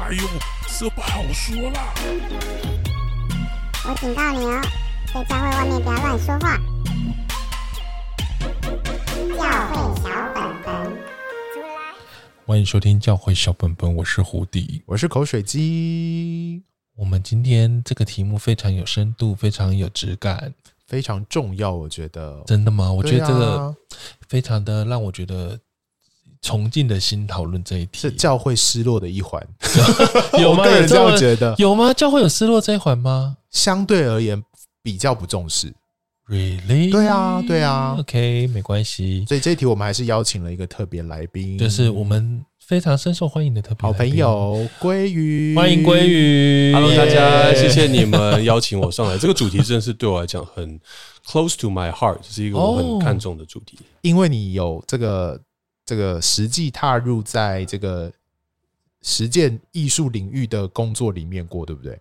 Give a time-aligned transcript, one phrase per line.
[0.00, 0.22] 哎呦，
[0.78, 1.92] 这不好说啦！
[3.84, 4.62] 我警告你哦，
[5.12, 6.56] 在教会外面不要乱说话。
[9.36, 9.42] 教
[9.74, 10.84] 会小本本，
[11.52, 11.94] 出来！
[12.46, 16.62] 欢迎收听教会小本本，我是胡迪，我是口水鸡。
[16.94, 20.54] 我们今天这个题目非常有深度，非常有质感，
[20.86, 21.72] 非常重要。
[21.74, 22.92] 我觉得真的吗？
[22.92, 23.74] 我觉得这个
[24.28, 25.58] 非常的让我觉得。
[26.40, 29.44] 崇敬的心讨论这一题，是教会失落的一环，
[30.40, 30.64] 有吗？
[30.70, 31.54] 有这样觉得？
[31.58, 31.92] 有吗？
[31.92, 33.36] 教会有失落这一环吗？
[33.50, 34.42] 相对而言，
[34.82, 35.72] 比较不重视。
[36.28, 36.90] Really？
[36.92, 37.96] 对啊，对啊。
[37.98, 39.24] OK，没关系。
[39.26, 45.56] 所以这一题我们还是邀请了一个特别来宾，就是我们非常深受欢迎的特别好朋友鲑鱼。
[45.56, 49.16] 欢迎鲑鱼，Hello，大家，谢谢你们邀请我上来。
[49.18, 50.78] 这个主题真的是对我来讲很
[51.26, 55.40] close to my heart，这是一个我很看重的主题，因为你有这个。
[55.88, 58.12] 这个实际踏入在这个
[59.00, 61.98] 实践艺术领域的工作里面过，对不对？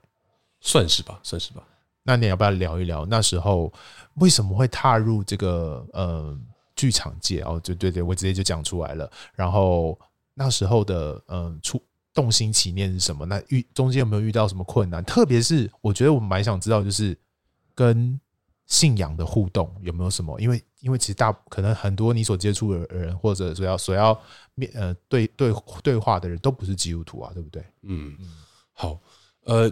[0.59, 1.63] 算是吧，算是吧。
[2.03, 3.71] 那你要不要聊一聊那时候
[4.15, 6.37] 为什么会踏入这个呃
[6.75, 7.39] 剧场界？
[7.43, 9.09] 哦，对对对，我直接就讲出来了。
[9.33, 9.97] 然后
[10.33, 11.81] 那时候的嗯，出
[12.13, 13.25] 动心起念是什么？
[13.25, 15.01] 那遇中间有没有遇到什么困难？
[15.05, 17.17] 特别是我觉得我们蛮想知道，就是
[17.73, 18.19] 跟。
[18.67, 20.39] 信仰的互动有没有什么？
[20.39, 24.17] 因为因为其实大可能很多你所接触的人，或者说要所要
[24.55, 27.63] 面呃对对对话的人都不是基督徒啊，对不对？
[27.83, 28.27] 嗯嗯，
[28.73, 28.99] 好，
[29.45, 29.71] 呃，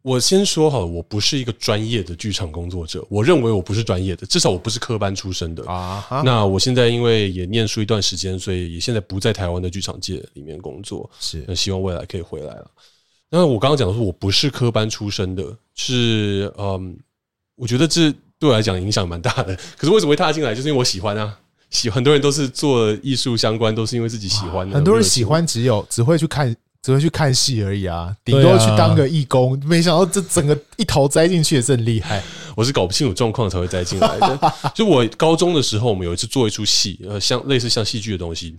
[0.00, 6.22] 我先说好了，我不是一个专业的剧场工作者，我认为我不是专业的，至少我不是科班出身的啊。
[6.24, 12.70] 那我现在因为也念书一段时间，所以也现在不在台湾的剧场界里面工作，是那希望未来可以回来了。
[13.28, 16.98] 那我刚刚讲的是我不是科班出身的，是嗯。
[17.62, 19.56] 我觉得这对我来讲影响蛮大的。
[19.78, 20.52] 可是为什么会踏进来？
[20.52, 21.32] 就是因为我喜欢啊，
[21.70, 24.74] 喜很多人都是做艺术相关，都是因为自己喜欢的。
[24.74, 29.56] 很多人喜欢只有只会去看，只会去看戏而已啊，顶多去当个义工。
[29.64, 32.20] 没想到这整个一头栽进去也是很厉害。
[32.56, 34.52] 我是搞不清楚状况才会栽进来的。
[34.74, 38.56] 就我高中的时候，我们有一次做一出戏，呃，像类似像戏剧的东西。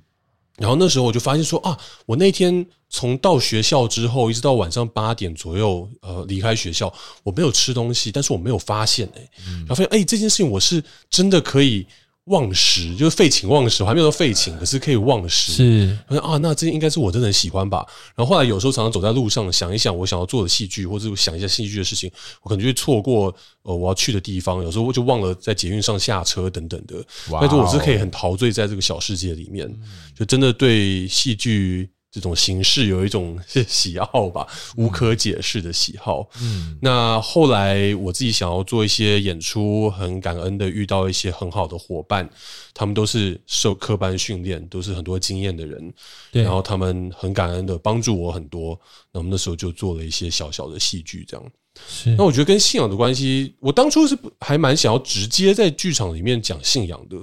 [0.58, 6.94] 然后那时候我就发现说啊，我那天从到学校之后一直到晚上八点左右，呃，离开学校，
[7.24, 11.88] 我没有吃东西，但是我没有发现哎、欸，然后发现哎，这件事情我是真的可以。
[12.26, 15.52] 忘食就是废寝忘食，我还没有说废寝，可是可以忘食。
[15.52, 17.86] 是，我说啊，那这应该是我真的很喜欢吧。
[18.16, 22.10] 然后后来有时候常常走在路上，想一想我想要做的戏剧，或者想一下戏剧的事情，
[22.42, 24.64] 我可能就会错过呃我要去的地方。
[24.64, 27.04] 有时候我就忘了在捷运上下车等等的。
[27.42, 29.70] 但是我是可以很陶醉在这个小世界里面，
[30.18, 31.90] 就真的对戏剧。
[32.14, 34.46] 这种形式有一种 喜好吧，
[34.78, 36.30] 无可解释的喜好。
[36.40, 42.30] 嗯，那后来我自己想要做一些演出，很感恩的遇到一些很好的伙伴，
[42.72, 45.92] 他们都是受科班训练，都是很多经验的人。
[46.32, 48.80] 对，然后他们很感恩的帮助我很多。
[49.12, 51.52] 那我们那时候就做了一些小小的戏剧，这样。
[51.90, 52.12] 是。
[52.16, 57.18] 那我觉得跟信仰的关系，我当初是还蛮想要直接在剧场里面讲信仰的。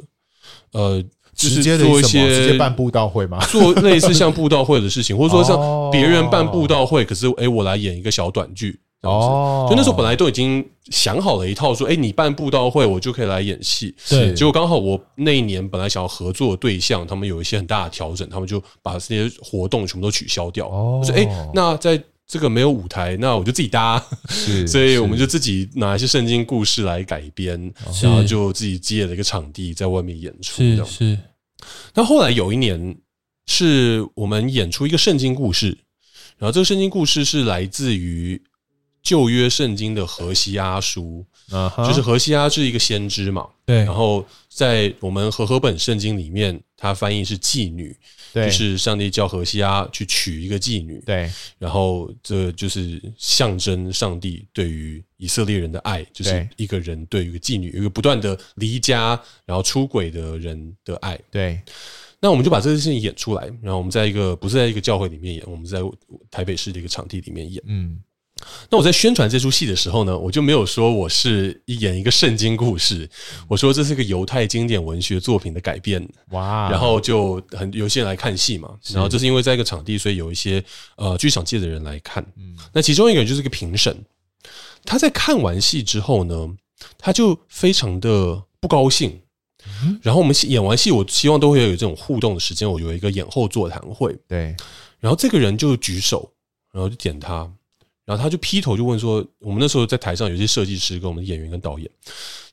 [0.72, 1.04] 呃。
[1.34, 3.38] 就是做一些直接办布道会吗？
[3.50, 8.80] 做类似像布道会的事情， 或者说像别人办布道会，可是哎，我来演一个小短剧。
[9.02, 13.94] 哦，就那时候本来都已经想好了一套，说哎，你办布道会，我就可以来演戏。
[14.10, 20.68] 对，结果刚好我那一年本来想要合作的对象，他们有一些很大的调整，他们就把这些活动全部都取消掉。
[20.68, 21.98] 我说哎，那在
[22.30, 23.98] 这个没有舞台，那我就自己搭。
[24.68, 27.60] 所以我们就自己拿一些圣经故事来改编，
[28.00, 30.62] 然后就自己借了一个场地在外面演出。
[30.62, 31.18] 是是。
[31.92, 32.96] 那后来有一年，
[33.46, 35.76] 是我们演出一个圣经故事，
[36.38, 38.40] 然后这个圣经故事是来自于
[39.02, 41.26] 旧约圣经的荷西阿书，
[41.78, 43.78] 就是荷西阿是一个先知嘛，对。
[43.78, 47.96] 然后在我们和合本圣经里面，它翻译是妓女，
[48.32, 51.30] 就是上帝叫荷西阿去娶一个妓女，对。
[51.58, 61.60] 然后这就是象征上帝对于以色列人的爱，就是一个人对于一个妓女，一个不断的离家然后出轨的人的爱，对。
[62.20, 65.78] 那我们就把这件事情演出来，然后我们在一个不是在一个教会里面演，我们在
[66.30, 67.98] 台北市的一个场地里面演，嗯。
[68.70, 73.08] 那我在宣传这出戏的时候呢，我就没有说我是演一个圣经故事，
[73.48, 76.06] 我说这是个犹太经典文学作品的改编。
[76.30, 76.70] 哇！
[76.70, 80.62] 然后就很有些人来看戏嘛，然后这是因为在一个场地，所以有一些
[80.96, 82.24] 呃剧场界的人来看。
[82.36, 84.04] 嗯，那其中一个人就是个评审，
[84.84, 86.56] 他在看完戏之后呢，
[86.96, 89.20] 他就非常的不高兴。
[90.02, 94.16] 然后我们演完戏，我希望都会有这种互动的时间，我有一个演后座谈会。
[94.26, 94.56] 对，
[94.98, 96.32] 然后这个人就举手，
[96.72, 97.50] 然后就点他。
[98.10, 101.88] 然后他就劈头就问说：“我们那时候在台上有些设计师跟我们的演员跟导演，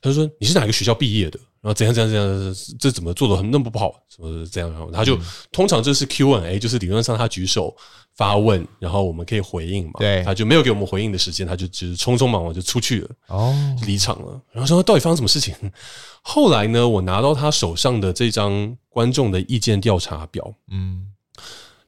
[0.00, 1.40] 他就说你是哪个学校毕业的？
[1.60, 2.54] 然后怎样怎样怎样？
[2.78, 3.92] 这怎么做的很那么不好？
[4.08, 4.70] 什么这样？
[4.70, 5.20] 然后他就、嗯、
[5.50, 7.76] 通常这是 Q&A，就是理论上他举手
[8.14, 9.94] 发问，然后我们可以回应嘛。
[9.98, 13.52] 对，他就没有给我们回应的时间，他就只是匆匆忙忙就出去了，哦，
[13.84, 14.40] 离场了。
[14.52, 15.52] 然后说到底发生什么事情？
[16.22, 21.07] 后来呢，我拿到他手上的这张观众的意见调查表，嗯。”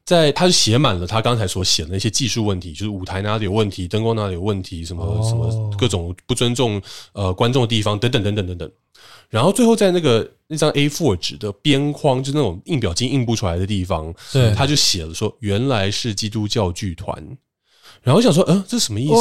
[0.04, 6.80] 在，他就写满了他刚才所写的那些技术问题，就是舞台哪里有问题，灯光哪里有问题，什么什么各种不尊重
[7.12, 8.70] 呃观众的地方，等等等等等等。
[9.28, 17.16] 然后最后在那个那张 A4 纸的边框，就那种印表机印不出来的地方，对，他就写了说原来是基督教剧团。
[18.02, 19.12] 然后我想说，嗯、呃，这是什么意思？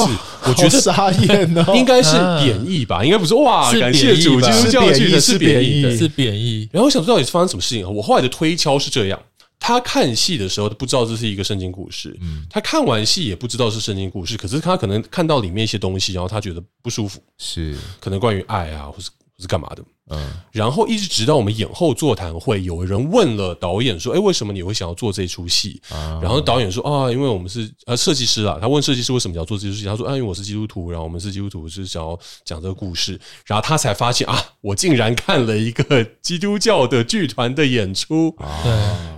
[0.46, 2.12] 我觉得傻眼哦， 应该是
[2.42, 6.68] 贬义吧，应该不是哇，感谢主，基督教剧的是贬义，是贬义。
[6.72, 7.94] 然后我想说，到底是发生什么事情？
[7.94, 9.20] 我后来的推敲是这样。
[9.60, 12.18] 他看戏的时候，他不知道这是一个圣经故事。
[12.22, 19.10] 嗯，他看完戏也不知道是圣经故事，可是他可能看到里面一些东西，然后他觉得不舒服，是可能关于爱啊，或是。
[19.40, 19.84] 是干嘛的？
[20.12, 25.80] 嗯，然后一直直到我们演后座谈会，有人问了导演说：“哎，为什么你会想要做这出戏？”
[26.22, 29.86] 然后导演说：“啊，因为我们是呃设计师啊。”他问设计师为什么要做这出戏？
[29.86, 38.36] 他说：“啊，因为我是基督徒，然后我们是基督徒，是想要讲这个故事。”然后他才发现啊，我竟然看了一个基督教的剧团的演出。
[38.64, 38.72] 对，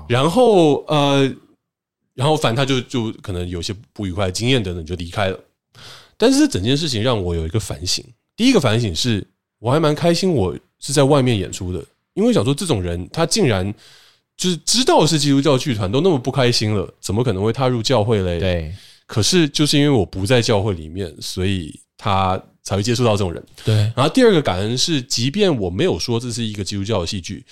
[0.09, 1.33] 然后呃，
[2.13, 5.39] 然后反正他就就可能有些不愉快的经验等等，就离开了。
[6.17, 8.03] 但是整件事情让我有一个反省。
[8.35, 9.25] 第一个反省是。
[9.61, 11.85] 我还蛮开心，我是在外面演出的，
[12.15, 13.71] 因为想说这种人，他竟然
[14.35, 18.39] 就是知道是基督教剧团，都那么不开心了，怎么可能会踏入教会嘞？
[18.39, 18.73] 对。
[19.05, 23.43] 可是就是因为我不在教会里面，所以他才会接触到这种人。
[23.63, 23.75] 对。
[23.95, 27.45] 然后第二个感恩是，即便我没有说这是一个基督教的戏剧，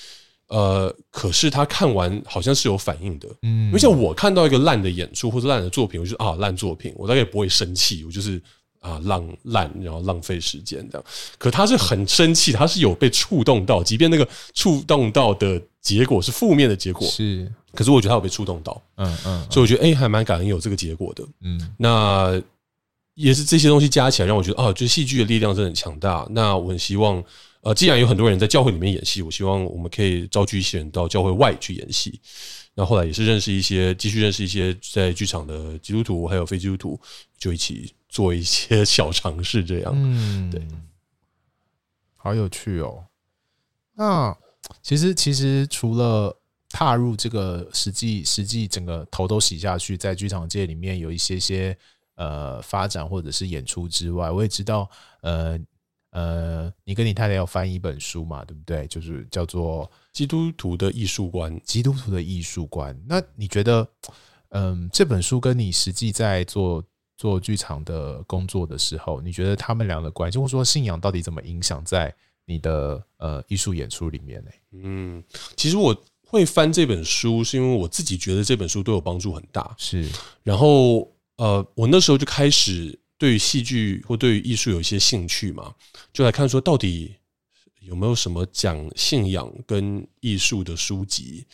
[0.47, 3.29] 呃，可是他看完好像是有反应的。
[3.43, 3.67] 嗯。
[3.67, 8.41] 因为像我看到一个烂的演出或者烂的作品，我就啊烂作品，我大概也不会生气，我就是。
[8.79, 11.05] 啊，浪烂，然后浪费时间这样。
[11.37, 17.51] 可他是很生气，他是有被触动到，即便那个触动到的结果是负面的结果，是。
[17.73, 19.51] 可是我觉得他有被触动到，嗯嗯，嗯。
[19.51, 21.75] 所以我觉得，哎，还蛮感恩有这个结果的，嗯。
[21.77, 22.41] 那
[23.13, 26.25] 也是这些东西加起来，让我觉得，哦，就是戏剧的力量真的很强大。
[26.31, 27.21] 那我很希望，
[27.61, 32.19] 呃，既然有很多人在教会里面演戏，我希望我们可以招聚一些人到教会外去演戏。
[32.75, 36.99] 那后来也是认识一些，继续认识一些在剧场的基督徒，还有非基督徒，
[37.37, 37.93] 就一起。
[38.09, 40.67] 做一些小尝试，这样，嗯，对，
[42.15, 43.05] 好有趣哦。
[43.93, 44.35] 那
[44.81, 46.35] 其实，其实除了
[46.69, 51.77] 踏入这个实际，实际整个头都洗下去，在剧场界里面有一些些
[52.15, 54.89] 呃发展或者是演出之外，我也知道，
[55.21, 55.59] 呃
[56.11, 58.87] 呃，你跟你太太要翻一本书嘛，对不对？
[58.87, 61.55] 就是叫做《基督徒的艺术观》。
[61.63, 62.99] 基督徒的艺术观。
[63.07, 63.87] 那你觉得，
[64.49, 66.83] 嗯、呃，这本书跟你实际在做
[67.19, 74.51] 做剧场的工作的时候，你觉得他们俩的关系，或者说信仰到底怎么影响在你的呃艺术演出里面呢？
[74.71, 75.21] 嗯，
[75.57, 75.93] 其实我
[76.25, 79.75] 会翻这本书，是因为我自己觉得这本书对我帮助很大。
[79.77, 80.09] 是，
[80.43, 85.75] 然后呃，我那时候就开始对于戏剧或对于艺术有一些兴趣嘛，
[86.13, 87.15] 就来看说到底
[87.81, 91.45] 有没有什么讲信仰跟艺术的书籍，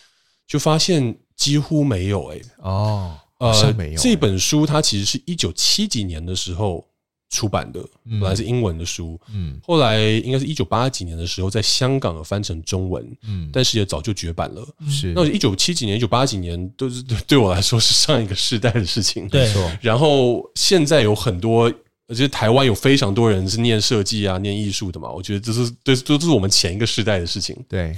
[0.46, 3.20] 就发现几乎没有哎、欸、哦。
[3.40, 6.86] 呃，这本书它其实是一九七几年的时候
[7.30, 14.66] 出版的，本来是英文的书，嗯，后来应该是一九八几年的时候在香港翻成中文，嗯，但是也早就绝版了。
[14.90, 19.70] 是，那一九七几年、一九八几年都是对我来说是上一个世代的事情，没错。
[19.82, 21.70] 然后现在有很多，
[22.08, 27.94] 而且台湾有非常多人是念设计啊、念艺术的嘛，我觉得这是对，都是我们前一个世代的事情，对。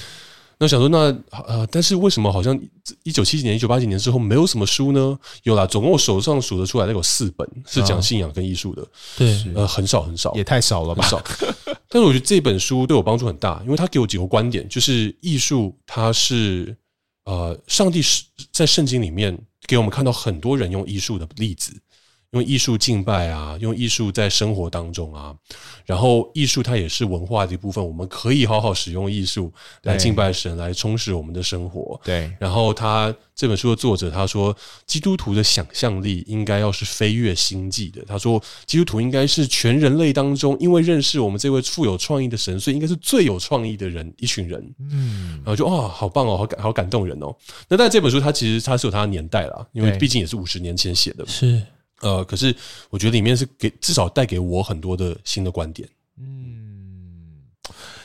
[0.59, 0.97] 那想说，那
[1.47, 2.59] 呃，但是为什么好像
[3.03, 5.17] 一九七几年、一九八几年之后没有什么书呢？
[5.43, 8.83] 有啦，总共我手上数得出来，那有四本是讲信仰跟艺术的，
[9.17, 11.03] 对，呃，很少很少，也太少了吧？
[11.03, 11.23] 很少。
[11.89, 16.75] 但是我觉得这本书对我帮助很大，因为它给我几个观点，就是艺术它是
[17.25, 19.37] 呃，上帝是在圣经里面
[19.67, 21.71] 给我们看到很多人用艺术的例子。
[22.31, 25.34] 用艺术敬拜啊，用艺术在生活当中啊，
[25.86, 29.51] 然后艺术它也是文化的一部分，我们可以好好使用艺术
[29.84, 32.00] 来敬拜神，来充实我们的生活。
[32.03, 34.55] 对，然后他这本书的作者他说，
[34.86, 38.03] 基督徒的想象力应该要是飞跃星际的。
[38.05, 44.62] 他说，基督徒应该是全人类当中，因为认识我们这位富有创意的神，所以应该是最有创意的人一群人。
[44.79, 47.34] 嗯，然后就哦，好棒哦，好感好感动人哦。
[47.69, 51.25] 那但这本书它其实它是有它的年代啦，因为毕竟也是五十年前写的。
[51.25, 51.63] 是。
[52.01, 52.56] 呃，可是
[52.89, 55.89] 我觉得里面是给至少带给我很多的新的观点。
[56.20, 57.44] 嗯，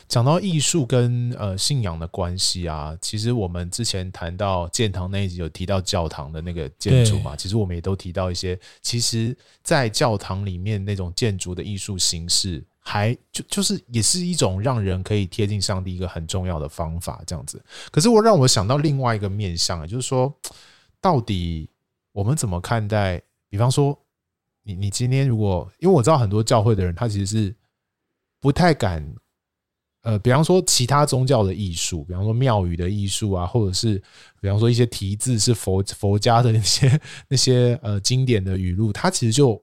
[0.08, 17.62] 讲到艺术跟呃信仰的关系啊，其实我们之前谈到建堂那一集有提到教堂的那个建筑嘛，其实我们也都提到一些，其实，在教堂里面那种建筑的艺术形式，还就就是也是一种让人可以贴近上帝一个很重要的方法，这样子。
[17.90, 20.34] 可是我让我想到另外一个面向，就是说，
[21.00, 21.68] 到底
[22.12, 23.20] 我们怎么看待？
[23.52, 23.96] 比方说，
[24.62, 27.54] 你你今天如果，因为我知道很多教会的人，他其实是
[28.40, 29.06] 不太敢。
[30.00, 34.02] 呃，比方说其他宗教的艺术，比方说庙宇的艺术啊，或者是
[34.40, 39.62] 比方说一些题字是佛佛家的那些 那些呃经典的语录，他其实就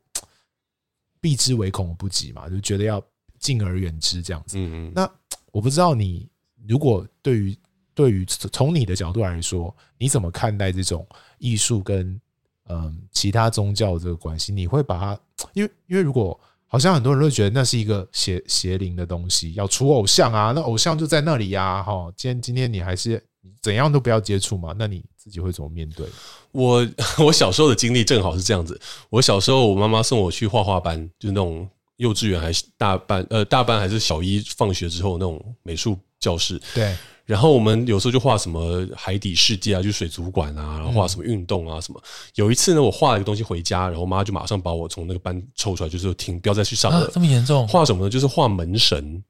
[1.19, 3.03] 避之唯恐不及嘛，就觉得要
[3.39, 4.59] 敬而远之这样子。
[4.59, 4.91] 嗯嗯。
[4.93, 5.11] 那
[5.51, 6.29] 我不知道你
[6.67, 7.57] 如果对于
[7.95, 11.05] 对于从你的角度来说，你怎么看待这种
[11.39, 12.21] 艺术跟
[12.69, 14.53] 嗯、呃、其他宗教这个关系？
[14.53, 15.19] 你会把它，
[15.53, 16.39] 因为因为如果。
[16.71, 23.19] 好像很多人都觉得那是一个邪邪灵的东西，要除偶像啊，那偶像就在那里呀、啊，哈，今天今天你还是
[23.59, 26.05] 怎样都不要接触嘛，那你自己会怎么面对？
[26.51, 26.87] 我
[27.25, 36.95] 我小时候的经历正好是这样子，我小时候我妈妈送我去画画班，就是那种幼稚园还是大班，呃，大班还是小一放学之后那种美术教室，对。
[37.29, 42.01] 然后我们有时候就画什么海底世界啊，就是水族馆啊，然后画什么运动啊什么。
[42.33, 47.07] 有一次呢，我画了一个东西回家，然后我妈就马上把我从那个班抽出来，就是停，不要再去上了。
[47.13, 47.67] 这么严重？
[47.67, 48.09] 画什么呢？
[48.09, 49.23] 就是画门神，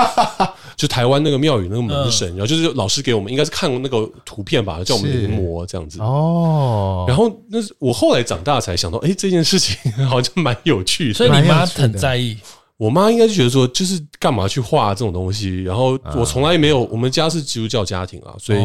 [0.78, 2.26] 就台湾那个庙宇那个门神。
[2.30, 6.00] 然后就是老师给我们，应该是看那个图片吧，叫我们临摹这样子。
[6.00, 7.04] 哦。
[7.06, 11.14] 然后那是我后来长大才想到，哎，这件事情 好像蛮有趣的。
[11.14, 12.38] 所以你妈很在意。
[12.78, 15.62] 我妈应该就觉得说，就是干嘛去画这种东西？
[15.62, 18.58] 然后我从来没有，我们家是基督教家庭啊，所以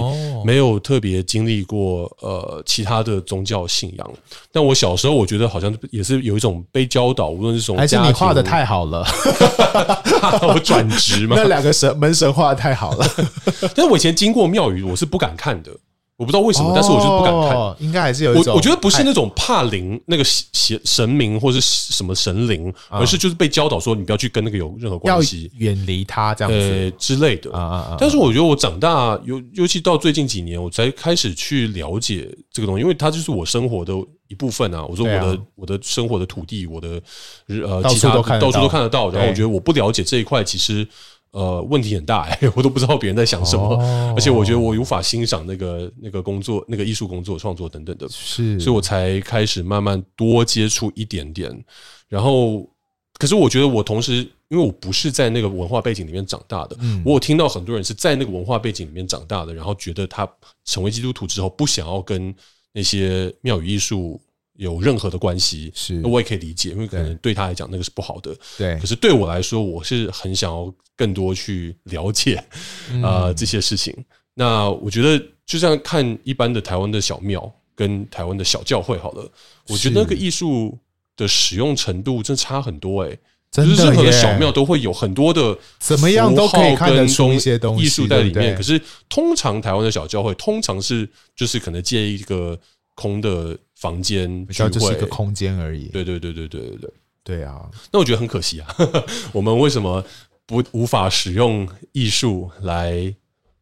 [0.46, 4.13] 没有特别经历过呃其他的宗教信仰。
[4.51, 9.06] 但我小时候，我觉得好像也是有一种被教导，无论是从还是你画的太好了，
[10.44, 11.38] 我转职嘛？
[11.38, 13.08] 那两个神门神画的太好了，
[13.74, 15.72] 但是我以前经过庙宇，我是不敢看的。
[16.22, 17.75] 我不知道为什么，但是我就是不敢看。
[17.80, 27.98] 应该还是有一种，我我觉得不是那种怕灵那个邪神明或者是什么神灵，而是就是被教导说你不要去跟那个有任何关系，远离他这样子之类的啊啊啊！
[28.00, 33.92] 但是我觉得我长大，尤尤其到最近几年，我才开始去了解这个东西，因为它就是我生活的
[34.28, 34.86] 一部分啊。
[34.86, 37.01] 我说我的我的生活的土地，我的
[37.48, 39.10] 呃，其他到处都看得到。
[39.10, 40.88] 然后我觉得我不了解这一块，其实。
[41.31, 51.50] 呃，问题很大哎、欸， 我都不知道别人在想什么，哦、而且我觉得我无法欣赏那个那个工作、那个艺术工作、创作等等的，是，所以我才开始慢慢多接触一点点。
[52.09, 52.67] 然后，
[53.17, 54.15] 可是我觉得我同时，
[54.50, 60.29] 因为我不是在那个文化背景里面长大的，嗯，我有听到很多人是在那个文化背景里面长大的，然后觉得他
[60.65, 62.35] 成为基督徒之后，不想要跟
[62.73, 64.19] 那些庙宇艺术
[64.62, 68.77] 有任何的关系，是，那我也可以理解，因为可能对他来讲那个是不好的，对。
[68.80, 70.74] 可是对我来说，我是很想要。
[70.98, 72.36] 更多去了解
[73.01, 73.96] 啊、呃、这些事情，
[74.36, 79.27] 那我觉得就像看一般的台湾的小庙跟台湾的小教会好了，
[79.68, 80.77] 我觉得那个艺术
[81.18, 83.20] 的使用程度真差很多哎、欸，
[83.51, 92.60] 就是任何的小庙都会有很多的怎么样都可以看得出一些东西艺术在里面，可是通常台湾的小教会通常是就是可能借一个
[92.94, 95.89] 空的房间，比较就是一个空间而已。
[95.89, 97.69] 对对对对对对对对啊！
[97.91, 98.75] 那我觉得很可惜啊，
[99.33, 100.03] 我们为什么？
[100.47, 103.13] 不无法使用艺术来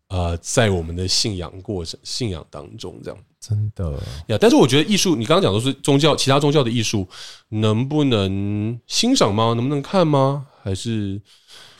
[0.07, 3.93] 呃，在我们的信仰过程、信仰当中，这样真的
[4.25, 4.37] 呀。
[4.41, 7.07] 但是我觉得艺术，你刚刚讲的是宗教，其他宗教的艺术
[7.49, 9.53] 能不能欣赏吗？
[9.53, 10.47] 能不能看吗？
[10.63, 11.21] 还是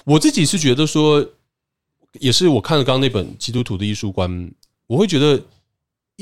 [0.05, 1.25] 我自己是觉得说，
[2.19, 4.29] 也是我看了刚刚那本《基督徒的艺术观》，
[4.85, 5.41] 我会觉得一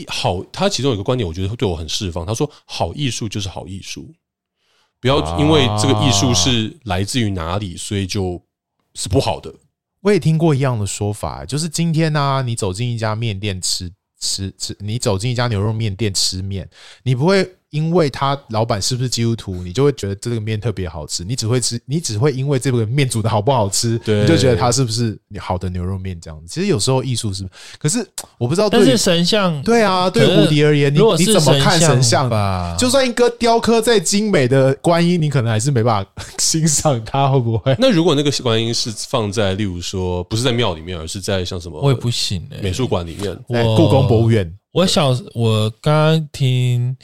[0.07, 2.25] 好，他其中有一个观点，我觉得对我很释放。
[2.25, 4.13] 他说，好艺术就是好艺术，
[4.99, 8.41] 不要因为这个艺术是来自于哪里，所以就。
[8.99, 9.53] 是不好的。
[10.01, 16.67] 我也听过一样的说法，就是今天呢、啊，你走进一家面店吃吃吃，你走进一家牛肉面店吃面，
[17.03, 17.47] 你不会。
[17.77, 21.23] 因为他老板是不是基督徒，你就会觉得这个面特别好吃。
[21.23, 26.47] 你只会吃，你只会因为这个面煮的好不好吃，你就觉得它是不是好的牛肉面这样子。
[26.47, 28.03] 其实有时候艺术是，可是
[28.39, 28.67] 我不知道。
[28.67, 32.75] 但是神像，对啊，对蝴蝶而言，你你怎么看神像吧？
[32.79, 37.75] 就算一个雕刻再精美的观音，你可能还是没办法欣赏它，会不会？
[37.77, 43.37] 那如果那个观音是放在，例如说，不是在庙里面，而是在像什么，我也不行哎，美术馆里面，
[43.75, 44.51] 故宫博物院。
[44.77, 46.95] 我小，我刚刚听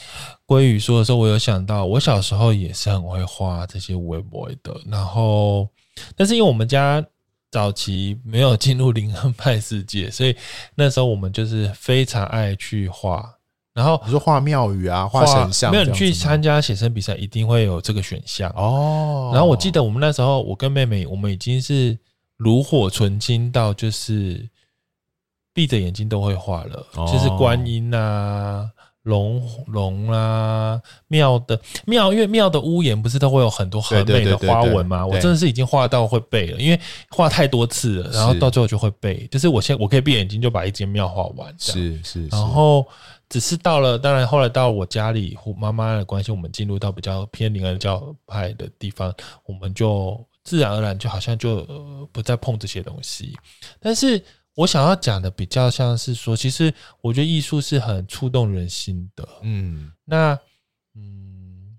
[0.46, 4.80] 鲑鱼说的时候，我有想到，我小时候也是很会画这些微博的。
[4.86, 5.68] 然后，
[6.16, 7.04] 但是因为我们家
[7.50, 10.36] 早期没有进入灵恩派世界，所以
[10.76, 13.28] 那时候我们就是非常爱去画。
[13.74, 19.32] 然后你说画庙宇啊，画神像，没有你去参加写生比赛，一定会有这个选项哦。
[19.34, 21.98] 然后我记得我们那时候，我跟妹妹，我们已经是。
[22.38, 24.50] 炉火纯青到就是
[25.54, 28.70] 闭着眼睛都会画了，哦、就是观音啊。
[29.04, 35.06] 龙龙啊，庙的庙，因为庙的屋檐不是都会有很多很美的花纹吗？
[35.06, 36.80] 我真的是已经画到会背了，因为
[37.10, 39.28] 画太多次了，然后到最后就会背。
[39.30, 42.26] 就是我现在我可以闭眼睛就把一间庙画完，是是。
[42.28, 42.88] 然后
[43.28, 49.14] 只是到了，当然后来到我家里或，妈妈的关系，我们进入到比较偏灵恩教派的地方，
[49.46, 51.58] 我们就自然而然就好像就
[52.14, 53.38] 不再碰这些东西，
[53.82, 54.24] 但是。
[54.56, 59.28] 我想要讲的比较像是说，其实我觉得艺术是很触动人心的。
[59.42, 60.38] 嗯，那
[60.96, 61.78] 嗯，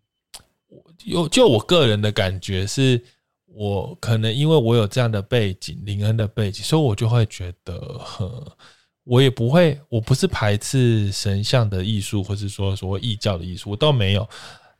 [1.04, 3.00] 有就我个人的感觉是，
[3.47, 8.57] 我可能因为我有这样的背景，林恩的背景，所以我就会觉得，呵，
[9.04, 14.28] 我也不会，我不是排斥神像的艺术，或是说所谓异教的艺术，我倒没有，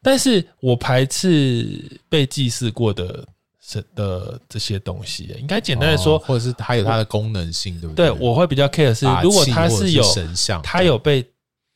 [0.03, 3.25] 但是我排斥被祭祀过的。
[3.67, 8.11] 是的，这些东西应该简单的说，或者是它有它的功能性，对不对？
[8.11, 11.25] 对，我会比较 care 是，如果它是有神像，它有被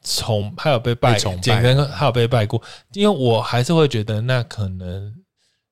[0.04, 5.14] 崇，它有被拜，简单，它有被拜过，因为我还是会觉得，那可能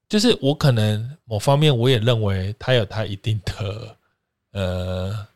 [0.09, 3.97] 就是我可能某方面我也认为它有它一定的
[4.53, 5.27] 呃。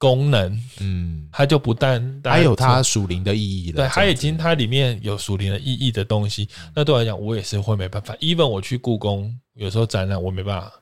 [0.00, 3.76] 功能，嗯，它就不但还有它属灵的意义了。
[3.76, 8.16] 对，它已经它里面有属灵的意义的东西，那对我来讲，我也是会没办法。
[8.16, 10.72] even 我去故宫，有时候展览，我没办法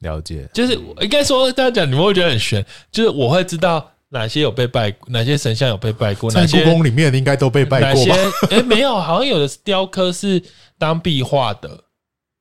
[0.00, 0.46] 了解。
[0.52, 2.62] 就是应该说这样讲，你们会觉得很悬。
[2.92, 8.06] 就是我会知道哪些有被拜，哪些神像有被拜过，哪些故宫里面应该都被拜过。
[8.06, 8.56] 哪些？
[8.56, 10.42] 哎，没有，好像有的雕刻是
[10.76, 11.84] 当壁画的。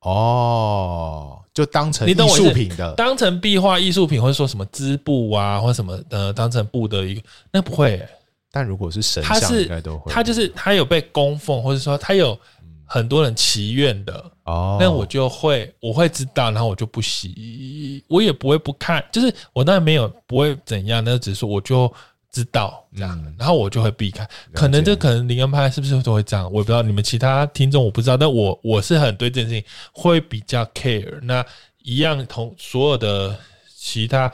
[0.01, 1.38] 哦。
[1.59, 8.09] 就当成艺术品的，当成壁画艺术品，或者说什么织布啊，或者什么呃，当成布的一个，那不会、欸。
[8.49, 10.09] 但如果是神像，应该都会。
[10.09, 12.39] 他就是他有被供奉，或者说他有
[12.85, 21.93] 很多人祈愿的哦，那我就会我会知道，然后我就不洗，我也不会不看，就是我当然没有不会怎样，那只是说我就。
[22.31, 24.27] 知道这样，然后我就会避开。
[24.53, 26.45] 可能这可能灵恩派是不是都会这样？
[26.51, 26.81] 我也不知道。
[26.81, 31.19] 你们其他听众我不知道，但我我是很对这件事情会比较 care。
[31.24, 31.43] 那
[31.79, 33.38] 一样同所有的
[33.75, 34.31] 其他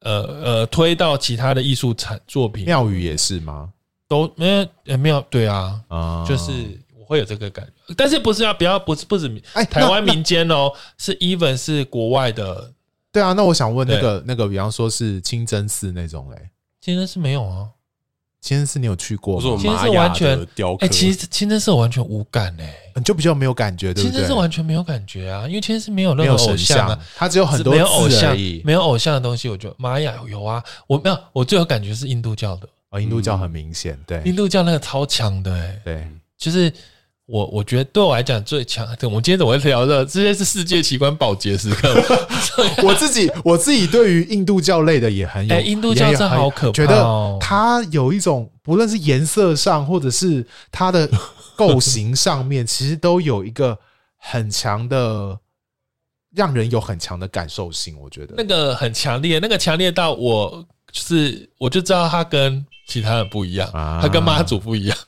[0.00, 3.70] 呃呃推到其他的艺术产作品，庙宇也是吗？
[4.08, 5.80] 都没有庙对啊，
[6.26, 6.52] 就是
[6.98, 7.94] 我会有这个感觉。
[7.94, 12.72] 但是不是要不要不是不止哎台湾民间哦，是 even 是国外的。
[13.10, 16.48] 对啊，那我想问那个那个，比方说是清真寺那种嘞。
[16.82, 17.68] 清真寺没有啊，
[18.40, 19.56] 清真寺你有去过吗？
[19.56, 20.46] 清真寺完全
[20.80, 24.10] 哎，其实清真寺我完全无感哎，你就比较没有感觉，对不对？
[24.10, 29.48] 清真寺完全没有感觉啊，因为清真寺没有任何偶像啊，它只有很多没有偶像，没有偶像的东西。
[29.48, 36.72] 我觉得玛雅有啊，我没有，我最有感觉是印度教的啊，印度教很明显，对，印度教那个超强的哎，对，就是。
[37.26, 40.04] 我我觉得对我来讲最强，对，我们今天怎么会聊的？
[40.04, 41.94] 这些是世界奇观保洁时刻。
[42.82, 51.08] 我自己我自己对于印度教类的也很有，印度教真好可怕，觉得它有一种不论是颜色上，或者是它的
[51.56, 53.78] 构型上面，其实都有一个
[54.18, 55.38] 很强的，
[56.34, 57.98] 让人有很强的感受性。
[58.00, 64.98] 我觉得那个很强烈，那个强烈到我就是我就知道他跟其他人不一样，他跟妈祖不一样。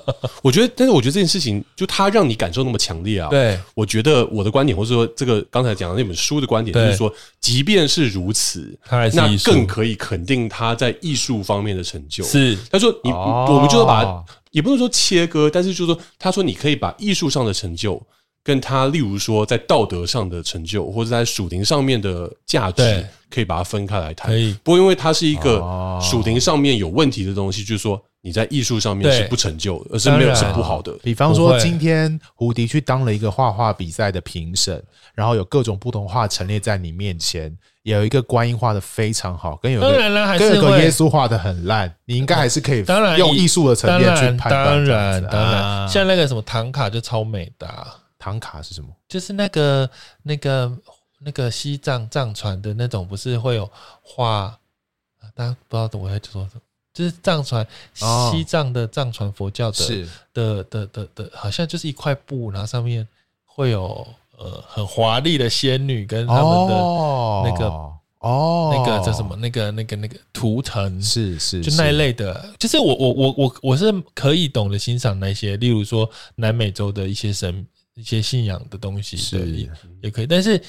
[0.42, 3.28] 我觉得，但是我觉得这件事情，就他让你感受那么强烈啊。
[3.28, 8.78] 对，我觉得我的观点，或者说这个刚才讲的那本书的观点，就是说，即便是如此，
[9.14, 12.24] 那更可以肯定他在艺术方面的成就。
[12.24, 18.00] 是，他说你，我们就要把，也不能说切割，但是就是说，他说你可以把艺术上的成就，
[18.44, 24.32] 跟他，例如说在道德上的成就，或者在属灵上面的价值，可以把它分开来谈。
[24.62, 25.60] 不过因为它是一个
[26.02, 28.00] 属灵上面有问题的东西，就是说。
[28.24, 30.92] 你在艺术上面是不成就的，而是没有是不好的。
[31.02, 34.80] 比方说，今天胡迪去当了一个画画比赛的评审，
[35.12, 37.52] 然后有各种不同画陈列在你面前，
[37.82, 39.90] 有一个观音画的非常好，跟有个
[40.38, 44.66] 跟有个耶稣画的很烂，你应该还是可以当然用艺术的层面去判断。
[44.66, 47.66] 当然，当然，像那个什么唐卡就超美的。
[48.22, 48.88] 唐卡是什么？
[49.08, 49.90] 就是那个
[50.22, 50.72] 那个
[51.18, 53.68] 那个西藏藏传的那种，不是会有
[54.00, 54.56] 画？
[55.34, 56.60] 大家不知道怎么会说什么。
[56.94, 63.06] 就是藏传西藏的藏传佛教的是的的的的，好像就是一块布，然后上面
[63.44, 64.06] 会有
[64.38, 66.74] 呃很华丽的仙女跟他们的
[67.44, 67.66] 那个
[68.18, 79.68] 哦那个叫什么那个那个那个图腾是是就那一类的，就是我我我我我是可以懂得欣赏那些，例如说南美洲的一些神一些信仰的东西是
[80.00, 80.60] 也可以，但是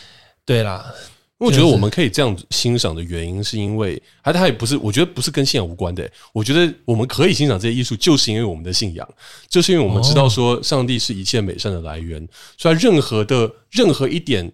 [0.45, 0.93] 对啦。
[1.39, 6.09] 我觉得我们可以这样欣赏的原因，是因为它它也不是，我觉得不是跟信仰无关的。
[6.31, 9.05] 我觉得我们可以欣赏这些艺术，就是因为我们的信仰，
[9.49, 12.25] 就是因为我们知道说上帝是一切美善的来源。
[12.57, 14.49] 所以任何的任何一点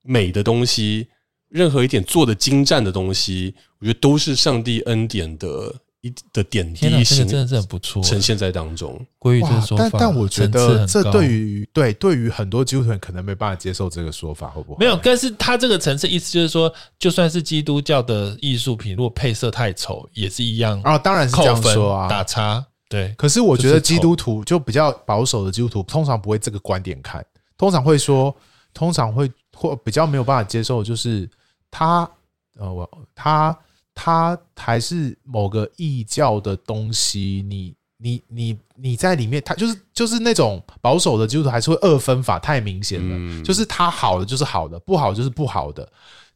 [0.00, 1.08] 美的东西，
[1.50, 8.98] 任何一点做的精湛的东西，我觉得都是上帝恩典的一的点滴性，真的真的很不错，呈现在当中。
[9.18, 14.78] 归于这个说法，但但我觉得这对于对对于很多基督徒可能没办法接受这个说法，会不会？
[14.78, 22.64] 没有，但是他这个层次意思就是说，就算是基督教的艺术品，如果配色太丑，也是一样啊，当然是这样说啊，打叉。
[22.88, 27.24] 对，可是我觉得基督徒就比较保守的基督徒，通常不会这个观点看，
[27.56, 28.34] 通常会说，
[28.74, 31.30] 通常会或比较没有办法接受，就是
[31.70, 32.10] 他
[32.58, 33.56] 呃，我他
[34.02, 45.86] 他还是某个异教的东西，你你你你在里面，他就是就是那种保守的基督徒还是会二分法太明显了，就是它好的就是好的，不好就是不好的，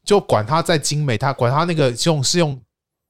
[0.03, 2.61] 就管它再精美，它管它那个用是用。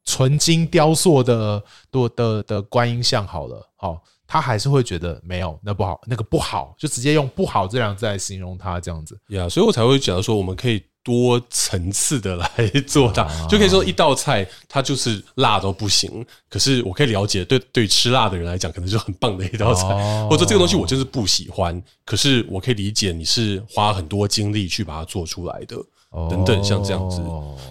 [0.07, 9.19] 纯金雕塑的多的的观音像好了，好，他还是会觉得没有那不好，那个不好，就直接用不好这两个字来形容它，这样子。
[9.29, 12.49] 呀，所以我才会讲说，我们可以多层次的来
[12.87, 19.87] 做它，就可以说一道菜它就是辣都不行，可是我可以了解，对对吃辣的人来讲，可能就很棒的一道菜，
[20.27, 25.77] 或者这个东西我就是不喜欢，可是我可以理解你是花很多精力去把它做出来的。
[26.29, 27.21] 等等，像这样子，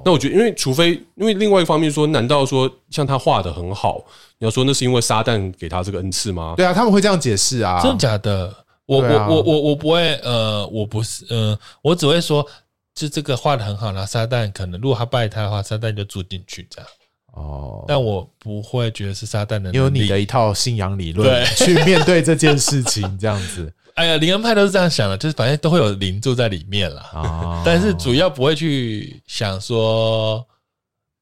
[0.04, 4.04] 那我觉得，因为除非，因为另外一方面说，难道说像他画的很好，
[4.38, 6.52] 你要说那是因为撒旦给他这个恩赐吗？
[6.54, 8.54] 对啊，他们会这样解释啊，真的假的？
[8.84, 12.46] 我我我我我不会，呃，我不是，呃，我只会说，
[12.94, 16.90] 就这个画的很好，然后撒旦可能如果他拜他的话，撒旦就住进去这样。
[17.32, 23.72] 哦，但我不会觉得是撒旦的，有你的一套信仰理论去面对这件事情，这样子。
[23.94, 27.00] 哎呀，灵恩派都是这样想的，就是反正都会有灵住在里面了。
[27.12, 30.44] 哦，但是主要不会去想说，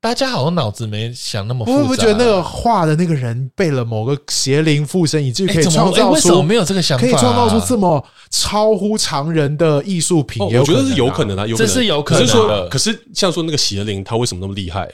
[0.02, 1.78] 大家好像脑子没想那么复杂。
[1.80, 6.10] 不不觉得那个画的那个人被了某个邪灵附身，以至于可以创造出？
[6.10, 7.06] 为什么没有这个想法？
[7.06, 10.44] 可以创造出这么超乎常人的艺术品？
[10.44, 12.20] 我觉得是有可能的，有可能这是有可能。
[12.20, 14.90] 可是说，可是像说那个邪灵，他为什么那么厉害？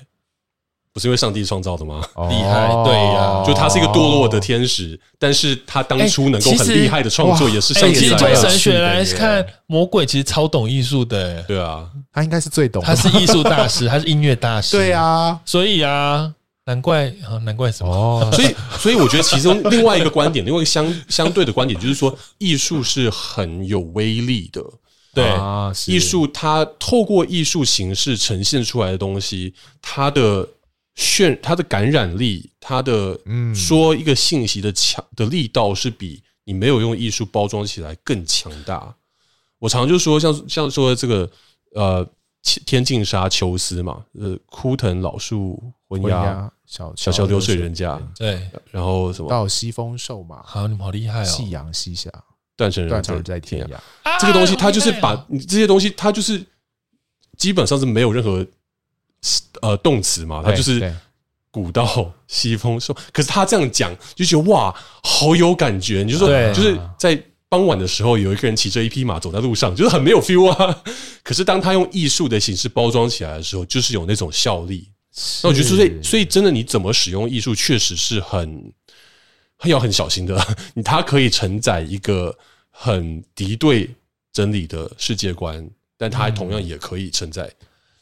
[0.98, 2.00] 不是因为上帝创造的吗？
[2.28, 8.34] 厉害，对呀，就他是一个堕落的天使，但是他当初能够很厉害的创作，也是上帝来的。
[8.34, 16.34] 神学来看，魔鬼其实超懂艺术的，对啊，他应该是最懂，他是艺术大师， 他是音乐大师，对啊，所以啊，
[16.64, 17.94] 难怪啊，难怪什么？
[17.94, 24.60] 哦， 所以，所以我觉得其中另外一个观点， 另外一个相相对的观点，就是说，艺术是很有威力的，
[25.14, 25.24] 对，
[25.86, 30.46] 艺术它透过艺术形式呈现出来的东西，它的。
[30.98, 33.16] 渲它的感染力，它的
[33.54, 38.96] 说一个信息的强的力道是比你没有用艺术包装起来更强大。
[39.60, 41.30] 我常常就说，像像说这个
[41.72, 42.04] 呃，
[42.66, 52.10] 天净沙秋思嘛，呃，枯藤老树昏鸦，小小桥流水人家，对，然后什么到西风瘦马，好，你们好厉害哦，夕阳西下，
[52.56, 53.78] 断层人在天涯。
[54.18, 56.44] 这个东西，它就是把你这些东西，它就是
[57.36, 58.44] 基本上是没有任何。
[59.60, 60.94] 呃，动词嘛，它就是
[61.50, 62.94] 古道西风瘦。
[63.12, 66.02] 可是他这样讲，就觉得哇，好有感觉。
[66.02, 70.82] 你就说，就是在傍晚的时候，有一个人骑着一匹马走在路上，就是很没有 feel 啊。
[71.22, 74.88] 可是当他用艺术的形式包装起来的时候，就是有那种效力。
[75.42, 78.72] 那我觉得，所以，所以真的，你怎么使用艺术，确实是很
[79.64, 80.40] 要很小心的。
[80.74, 82.36] 你它可以承载一个
[82.70, 83.90] 很敌对
[84.32, 87.50] 真理的世界观，但它同样也可以承载。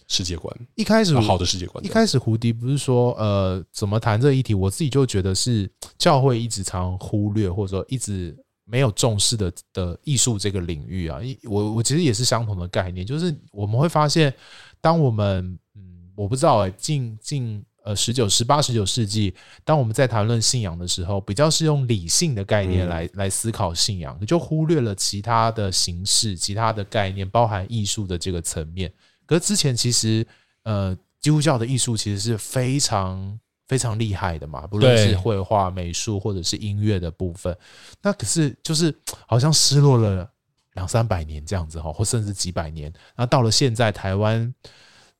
[0.08, 4.54] 世界观一开始好的世界观，一开始胡迪不是说呃怎么谈这个议题？
[4.54, 11.18] 我自己就觉得是教会一直常忽略或者说一直没有重视的的艺术这个领域啊。
[11.44, 14.32] 我我其实也是相同的概念，就是我们会发现，
[14.80, 28.92] 当我们嗯我不知道哎近近呃十九十八十九世纪，当我们在谈论信仰的时候，比较是用理性的概念来来思考信仰，就忽略了其他的形式、其他的概念，包含艺术的这个层面。
[29.26, 30.26] 可是之前其实，
[30.62, 37.56] 呃，基督教的艺术其实是非常非常厉害的嘛，不论是绘画、美术或者是音乐的部分。
[38.00, 38.94] 那可是就是
[39.26, 40.30] 好像失落了
[40.74, 42.92] 两三百年这样子哈，或甚至几百年。
[43.16, 44.54] 那到了现在，台湾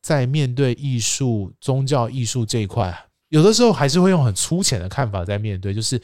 [0.01, 2.97] 在面对艺术、宗教艺术这一块，
[3.29, 6.01] 有的时候还是会用很粗浅的看法在面对，就是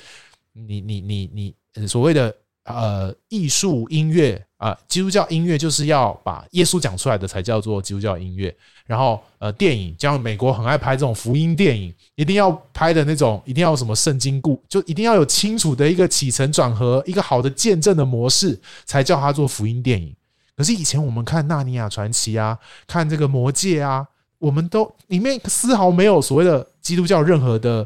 [0.53, 2.35] 你你你你所谓的。
[2.65, 8.55] 呃，艺术音乐啊，基督教音乐就是要把耶稣讲出来的才叫做基督教音乐。
[8.87, 20.15] 然后呃，电影，像美国很爱拍这种福音电影，一定要拍的那种，一定要有什么圣经故，就一定要有清楚的一个起承转合，一个好的见证的模式，才叫它做福音电影。
[20.57, 24.07] 可是以前我们看《纳尼亚传奇》啊，看这个《魔戒》啊，
[24.39, 27.85] 我们都里面丝毫没有所谓的基督教任何的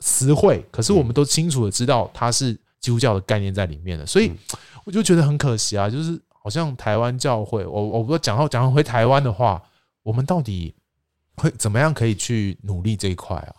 [0.00, 2.54] 词汇，可是我们都清楚的知道它是。
[2.80, 4.32] 基督教的概念在里面的，所以
[4.84, 9.62] 我就觉得很可惜啊，就是好像台湾教会，我我不讲到讲回台湾的话，
[10.02, 10.74] 我们到底
[11.36, 13.54] 会怎么样可以去努力这一块啊？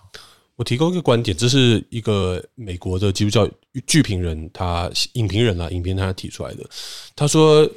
[0.55, 3.49] 我提供一个观点，这是一个美国的基督教
[3.87, 6.63] 剧评人，他影评人啊，影评他提出来的。
[7.15, 7.69] 他说。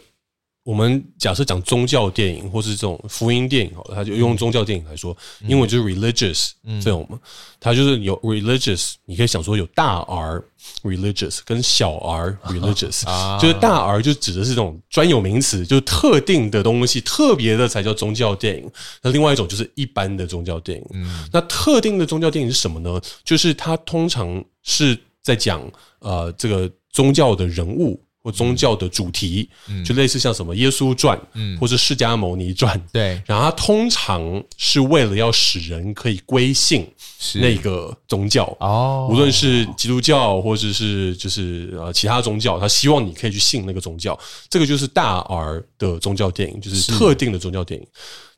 [0.64, 5.14] 我们假设讲宗教电影，或是这种福音电影，好了，他就用宗教电影来说，
[5.46, 7.20] 英文就是 religious 这种嘛，
[7.60, 10.42] 它就是有 religious，你可以想说有大 R
[10.82, 13.04] religious 跟小 R religious，
[13.38, 18.70] 就是大 R 就指的是这种专有名词，就是特定的东西，特别的才叫宗教电影。
[19.02, 21.06] 那另外一种就是一般的宗教电影。
[21.30, 22.98] 那特定的宗教电影是什么呢？
[23.22, 28.02] 就是它通常是在讲呃这个宗教的人物。
[28.24, 29.50] 或宗教的主题，
[29.84, 33.22] 就类似像什么《耶稣传》，嗯，或是《释迦牟尼传》，对。
[33.26, 36.90] 然后它通常是为了要使人可以归信
[37.34, 44.18] 那个宗教哦，无论是基督教或者是就是呃其他宗教，他希望你可以去信那个宗教。
[44.48, 47.86] 这个就是大 R 的宗教电影，就是特定的宗教电影。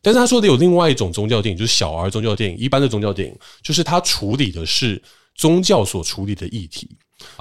[0.03, 2.59] 但是他说的有另外一种宗教电影，就是小 R 宗教电影。
[2.59, 5.01] 一般的宗教电影，就是他处理的是
[5.37, 6.90] 宗教所处理的议题。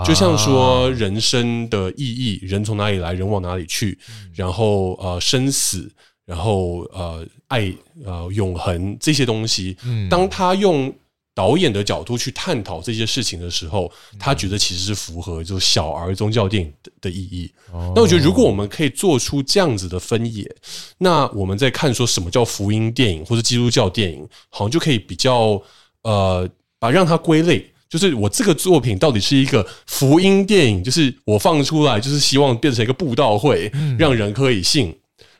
[0.05, 3.97] 就像说人生的意义，人从哪里来，人往哪里去，
[4.33, 5.91] 然后呃生死，
[6.25, 9.77] 然后呃爱呃永恒这些东西，
[10.09, 10.93] 当他用
[11.33, 17.51] 导演的角度去探讨这些事情的时候，他觉得其实是符合就小儿宗教电影的意义。
[17.93, 20.49] 那我觉得如果我们可以做出这样子的分野，
[20.97, 25.61] 那我们在看说什么叫福音电影或者基督教电影，好像就可以比较
[26.03, 27.69] 呃把让它归类。
[27.97, 34.93] 就是我这个作品到底是一个福音电影，就是我放出来就是希望变成一个布道会，让人可以信，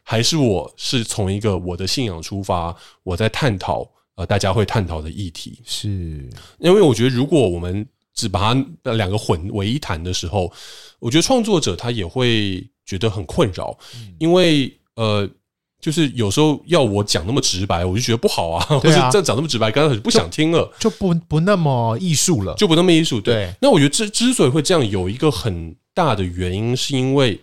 [0.04, 5.60] 还是我是从一个我的信仰出发，我在探讨呃大家会探讨的议题？
[5.66, 5.90] 是
[6.60, 10.50] 因为我觉得如果我们只把它两个混为一谈的时候，
[11.00, 13.78] 我觉得创作者他也会觉得很困扰，
[14.18, 15.30] 因为呃。
[15.86, 18.66] 就是有时候要我讲那么直白，我就觉得不好啊。
[18.66, 23.22] 或者这讲那么直白，刚开始不想听了，就不不那么艺术了，就不那么艺术。
[23.22, 27.40] 对，那我觉得之之所以会这样，有一个很大的原因，是因为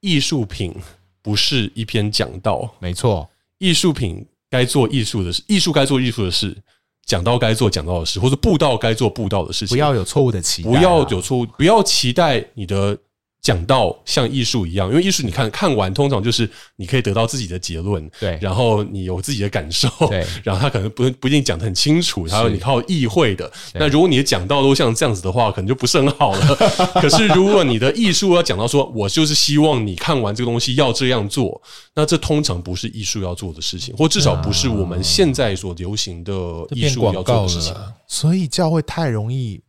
[0.00, 0.74] 艺术品
[1.22, 3.28] 不是一篇讲道，没错。
[3.58, 6.56] 艺术品该做艺术的事，艺术该做艺术的事，
[7.04, 9.76] 讲到该做讲到的事，或者布道该做布道的事情。
[9.76, 12.98] 不要有错误的期待，不要有错误，不要期待你的。
[13.46, 23.48] 讲到像艺术一样，因为艺术你看看完，通常就是你可以得到自己的结论，对，然后你有自己的感受，对，然后他可能不不一定讲得很清楚，他说你靠意会的。
[23.74, 26.56] 那如果你的讲到都像这样子的话，可能就不是很好了。
[27.00, 31.62] 可是如果你的艺术要讲到说，我就是希望你看完这个东西要这样做，
[31.94, 36.32] 那这通常不是艺术要做的事情，或至少不是我们现在所流行的
[36.70, 37.72] 艺术要做的事情。
[38.08, 39.60] 所以教会太容易。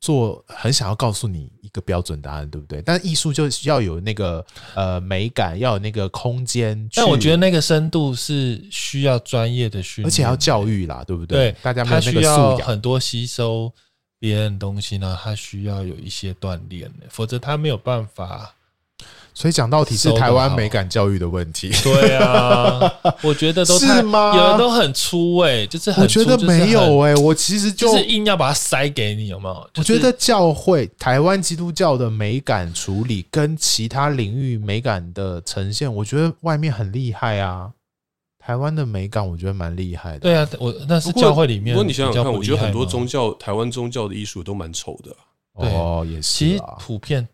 [0.00, 2.80] 做很想要告诉你一个标准答案，对不对？
[2.82, 6.88] 但艺术就要有那个呃美感，要有那个空间。
[6.94, 11.52] 但我觉得那个深度是需要专业的训练，而且要教育啦，对不对？
[11.52, 13.70] 对，大家没有那个素养，很多吸收
[14.18, 18.54] 别人的东西呢，他需要有一些锻炼，否则他没有办法。
[19.32, 21.70] 所以讲到底是台湾美感教育的问题。
[21.82, 22.80] 对啊，
[23.22, 24.36] 我觉得都是吗？
[24.36, 29.70] 有人都很粗哎，就是很粗，我觉得没有哎，我其实就是硬要把它塞给你，有没有？
[29.76, 37.70] 我觉得教会台湾基督教的美感处理跟其他领域美感的呈现，我觉得外面很厉害啊。
[38.42, 40.20] 台湾的美感我觉得蛮厉害的。
[40.20, 41.74] 对啊，我那是教会里面。
[41.74, 45.14] 不过你想想看，我觉得很多宗教，台湾宗教的艺术都蛮丑的。
[45.54, 47.28] 哦，也是，其实普遍。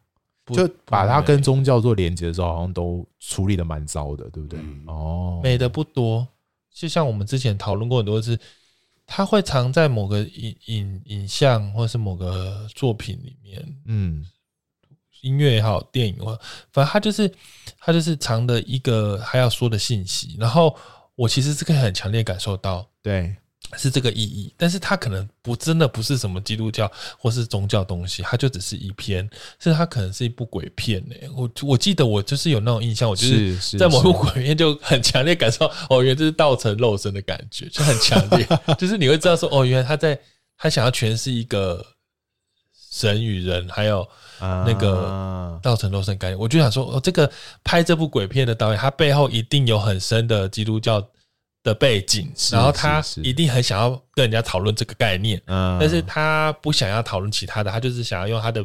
[0.54, 4.60] 就把它跟宗教做连接的时候，好像都处理的蛮糟的，对不对？
[4.60, 6.26] 嗯、哦，美的不多，
[6.72, 8.38] 就像我们之前讨论过很多次，
[9.06, 14.24] 它会藏在某个影影影像或者是某个作品里面，嗯，
[15.22, 16.38] 音乐也好，电影或
[16.72, 17.32] 反正它就是
[17.78, 20.36] 它就是藏的一个还要说的信息。
[20.38, 20.76] 然后
[21.14, 23.36] 我其实是可以很强烈感受到，对。
[23.76, 31.14] 是这个意义，但是它可能不真的不是什么基督教或是宗教东西，它就只是一篇，甚至它可能是一部鬼片呢。
[31.34, 38.46] 我我记得我就是有那种印象，我就是在某部鬼片就很强烈感受，哦，原来这是道成肉身的感觉， 就很强烈，
[38.78, 40.18] 就是你会知道说，哦，原来他在
[40.56, 41.84] 他想要诠释一个
[42.92, 44.08] 神与人，还有
[44.40, 46.36] 那个道成肉身感觉。
[46.38, 47.30] 我就想说，哦，这个
[47.64, 51.04] 拍这部鬼片的导演，他背后一定有很深的基督教。
[51.66, 58.64] 的背景，然后他一定很想要跟人家讨论这个概念，嗯，但是他不想要讨论其他的，他就是想要用他的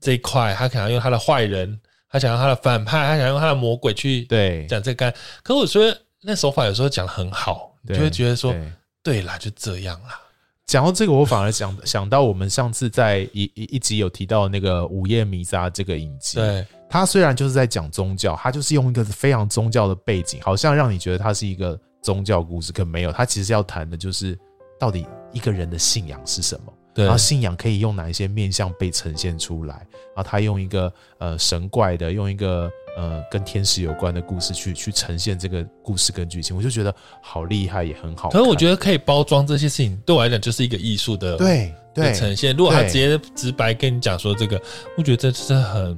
[0.00, 5.16] 这一块，他想要用他的坏人，他想要他的反派，他想用他的魔鬼去对讲这个概念。
[5.42, 8.54] 可我觉得那手法有时候讲的很好，就会觉得说，
[9.02, 10.18] 对啦，就这样啦。
[10.64, 21.78] 讲到这个，我反而想想到我们上次在一一一集有提到那个午夜弥撒这个影集，对，他虽然就是在讲宗教，他就是用一个非常宗教的背景，好像让你觉得他是一个。
[22.02, 24.38] 宗教故事，可没有，他其实要谈的就是
[24.78, 26.72] 到底一个人的信仰是什么。
[26.92, 29.74] 然后信仰可以用哪一些面向被呈现出来？
[30.14, 38.28] 然后他用一个呃神怪的，用一个呃跟天使有关的故事去去呈现这个故事跟剧情，我就觉得好厉害，也很好。
[38.28, 42.54] 可是我觉得可以包装这些事情，对我来讲就是一个艺术的对对呈现。
[42.54, 44.60] 如果他直接直白跟你讲说这个，
[44.98, 45.96] 我觉得这是很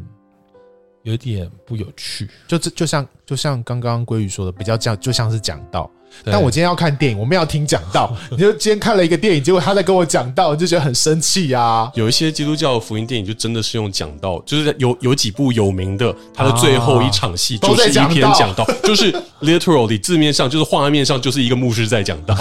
[1.03, 2.29] 有点不有趣。
[2.47, 5.91] 就这就像就像刚刚鲑鱼说的，比较像，就像是讲道。
[6.27, 8.15] 但我今天要看电影，我们要听讲道。
[8.31, 11.91] 你就今天看了一个电影，结果他在跟我讲道，就觉得很生气啊。
[11.95, 19.11] 有一些基督教福音电影就真的是用讲道，就是有有几部有名的，它的最后一场戏就是一篇讲道， 就是
[19.41, 22.37] literally 字面上就是画面上就是一个牧师在讲道，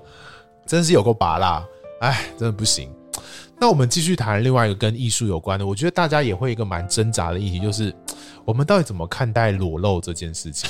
[0.68, 1.64] 真是有够拔啦，
[2.00, 2.90] 哎，真的不行。
[3.58, 7.94] 那我们继续谈另外一个跟艺术有关的，我觉得大家也会一个蛮挣扎的议题，就是
[8.44, 10.68] 我们到底怎么看待裸露这件事情？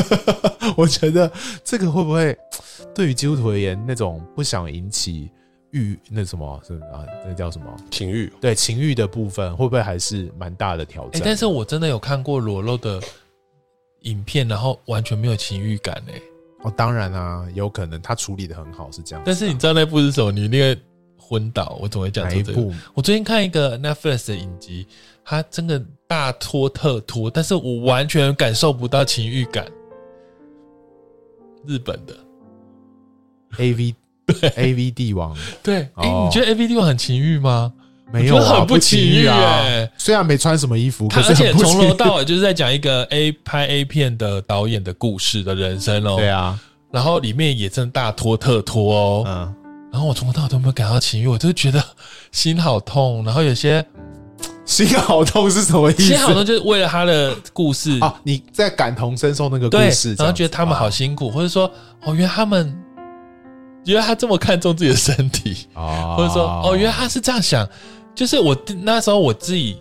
[0.76, 1.30] 我觉得
[1.62, 2.36] 这个会不会
[2.94, 5.30] 对于基督徒而言，那种不想引起
[5.72, 7.04] 欲那什么是啊？
[7.26, 8.32] 那叫什么情欲？
[8.40, 11.20] 对情欲的部分，会不会还是蛮大的挑战？
[11.20, 12.98] 欸，但是我真的有看过裸露的
[14.02, 16.22] 影片，然后完全没有情欲感诶。
[16.62, 19.22] 哦，当然啊，有可能他处理的很好，是这样。
[19.26, 20.32] 但是你知道那部是什么？
[20.32, 20.80] 你那个。
[21.18, 22.52] 昏倒，我总会讲这个。
[22.52, 22.74] 哪一部？
[22.94, 24.86] 我最近看一个 Netflix 的影集，
[25.24, 29.66] 它真的大拖特拖，但是我完全感受不到情欲感。
[31.66, 32.14] 日本的
[33.58, 33.94] A V
[34.26, 37.72] 对 A V 帝王对，哎、欸，你觉得 A V 帝王很情欲吗？
[38.12, 39.90] 没有、啊，很不情欲哎。
[39.98, 46.14] 虽然没穿什么衣服，他而且从头到尾就是在讲一个 A 拍 A 片的导演的故事的人生哦。
[46.16, 46.56] 对啊，
[46.92, 49.24] 然后里面也真大拖特拖哦。
[49.26, 49.54] 嗯。
[49.96, 51.82] 然后我从头到尾都没有感到情欲，我就觉得
[52.30, 53.24] 心好痛。
[53.24, 53.82] 然后有些
[54.66, 56.02] 心好痛是什么意思？
[56.02, 61.64] 心好痛就是为了他的故事啊，你在感同身受那个故事，然后觉得他们好辛苦，或者说
[62.02, 62.76] 哦，原来他们
[63.86, 67.66] 原来他这么看重自己的身体啊，或者说哦，原来他是这样想。
[68.14, 69.78] 就是我那时候我自己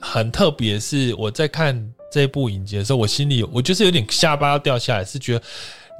[0.00, 1.78] 很特别，是我在看
[2.10, 5.44] 这部影集的时候，我心里我就是有点下巴要掉下来，是觉得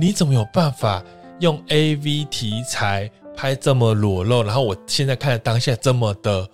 [0.01, 1.05] 你怎么有办法
[1.41, 3.11] 用 AV 题材？
[3.37, 6.49] 拍这么裸露，然后我现在看当下这么的，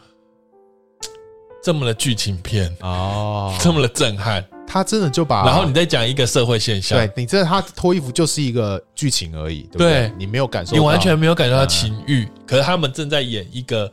[1.63, 9.93] 这么的剧情片哦， 这么的震撼，他真的就把，然后你再讲一个社会现象，对，你这他脱衣服就是一个剧情而已，对不对？
[9.93, 13.91] 对，你没有感受，你完全没有感受到情欲，嗯，可是他们正在演一个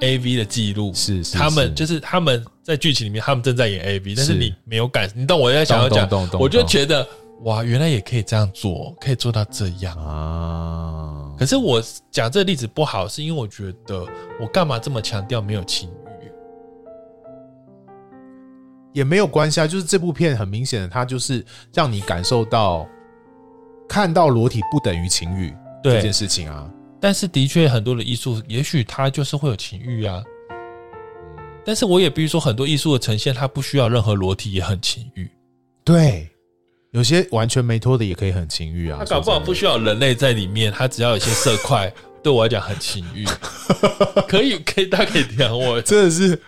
[0.00, 1.36] A V 的记录，是，是，是。
[1.36, 7.06] 他们就是他们在剧情里面他们正在演 A V，但是你没有感，你懂我在想要讲，我就觉得
[7.44, 11.34] 哇，原来也可以这样做，可以做到这样啊。
[11.38, 14.06] 可是我讲这个例子不好，是因为我觉得
[14.38, 16.30] 我干嘛这么强调没有情欲？
[18.92, 22.86] 也没有关系啊，就是这部片很明显的，它就是让你感受到
[23.88, 26.70] 看到裸体不等于情欲这件事情啊。
[27.00, 30.22] 但是的确很多的艺术，也许它就是会有情欲啊。
[31.64, 35.30] 但是我也必须说，很多艺术的呈现，它不需要任何裸体也很情欲。
[35.82, 36.28] 对。
[36.92, 43.24] 有些完全没脱的也可以很情欲啊，他搞不好不需要人类在里面，他只要有些色块， 对我来讲很情欲，
[44.26, 46.40] 可以可以大家可以点我，真的是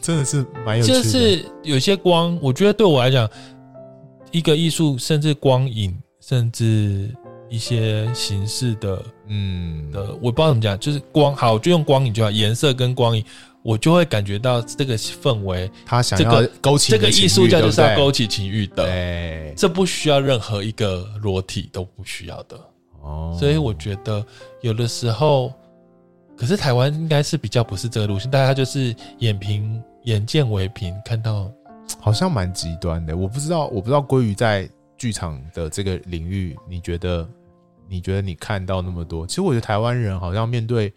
[0.00, 3.28] 真的是蛮有趣的，就是有些光，我觉得对我来讲，
[4.30, 7.08] 一个艺术甚至光影，甚至
[7.48, 9.90] 一些形式的，嗯。
[9.90, 13.24] 的，我不知道怎么讲，就是光好，我就用光影就好，颜色跟光影。
[13.62, 22.58] 我就会感觉到这个氛围，他想要勾起这个艺术家就是要勾起情欲的，对，这不需要任何一个裸体都不需要的
[23.02, 23.36] 哦。
[23.38, 24.24] 所以我觉得
[24.62, 25.52] 有的时候，
[26.36, 31.48] 可是台湾应该是比较不是这个路线，大家就是眼平眼见为凭，看到
[32.00, 33.16] 好像蛮极端的。
[33.16, 37.28] 我不知道，我不知道鲑鱼在剧场的这个领域，你觉得
[37.88, 40.92] 你觉得你看到那么多，其实我觉得台湾人好像面对。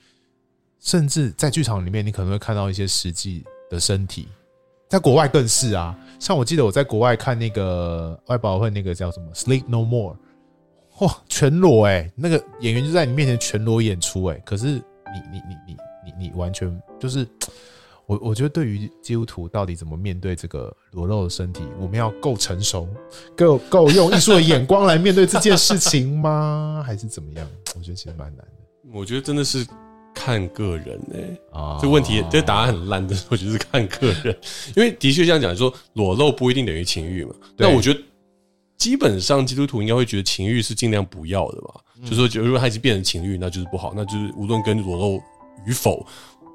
[0.86, 4.28] 甚至在剧场里面，你可能会看到一些实际的身体，
[4.88, 5.98] 在国外更是啊。
[6.20, 10.16] 像我记得我在国外看那个外保会那个叫什么《Sleep No More》，
[11.06, 14.38] 哇，全裸哎，那个演员就在你面前全裸演出哎。
[14.46, 14.82] 可是你
[15.32, 17.28] 你你你你你完全就是
[18.06, 22.88] 我，我觉得对于基督徒到底怎么面对这个裸露的身体，我们要够成熟，
[23.36, 26.84] 够够用艺术的眼光来面对这件事情吗？
[26.86, 27.48] 还是怎么样？
[27.76, 28.54] 我觉得其实蛮难的。
[28.94, 29.66] 我觉得真的是。
[30.16, 34.36] 看个人呢、欸，啊，这问题这答案很烂的， 我觉得是看个人，
[34.76, 37.36] 因为的确这样讲说裸露不一定等于情欲嘛。
[37.58, 38.00] 那我觉得
[38.78, 45.22] 基本上基督徒应该会觉得情欲是尽量不要的吧，就是说，如果他已经变成情欲，那就是不好，那就是无论跟裸露
[45.66, 46.06] 与否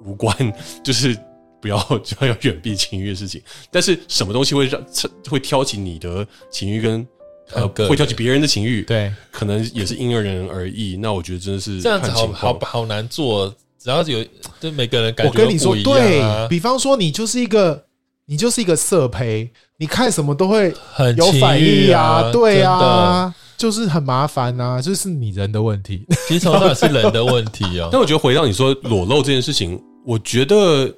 [0.04, 0.34] 无关，
[0.82, 1.16] 就是
[1.60, 3.40] 不要就要远避情欲的事情。
[3.70, 4.82] 但是什么东西会让
[5.28, 7.06] 会挑起你的情欲跟
[7.54, 10.96] 呃会挑起别人的情欲，对，可能也是因人而异。
[10.96, 14.24] 那我觉得真的是这样子好好好难做，只要有
[14.60, 17.84] 对每个人感觉、啊、我跟你说，对，比方说你就是一个
[18.26, 20.74] 你就是一个色胚，你看什么都会
[21.16, 23.34] 有反应啊，啊对啊。
[23.60, 26.02] 就是很麻烦呐、啊，就是你人的问题。
[26.26, 27.90] 其实从是人的问题哦。
[27.92, 30.90] 但我觉得回到你说裸露这件事情，我觉得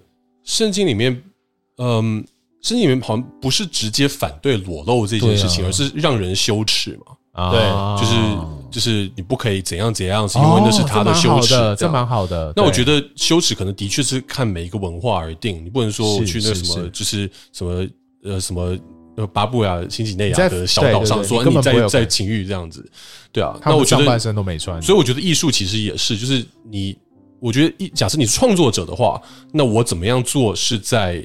[0.44, 1.20] 圣经里面，
[1.78, 2.24] 嗯，
[2.62, 7.50] 圣经里面好像不是直接反对裸露这件事情，而是让人羞耻嘛。
[7.50, 7.60] 对，
[8.00, 8.14] 就是
[8.70, 12.52] 就是你不可以怎样怎样，是因为那是他的羞耻，这蛮好的。
[12.56, 17.86] 那我觉得羞耻可能的确是看每一个文化而定，你不能说我去那什么，就是什么
[18.24, 18.76] 呃什么。
[19.34, 22.82] 巴布亚新几内亚的小岛上说你在在情欲这样子，
[23.30, 26.96] 对啊，那我觉得上半身都没穿，所以我觉得艺术其实也是，就是你，
[27.38, 29.20] 我觉得一假设你是创作者的话，
[29.52, 31.22] 那我怎么样做是在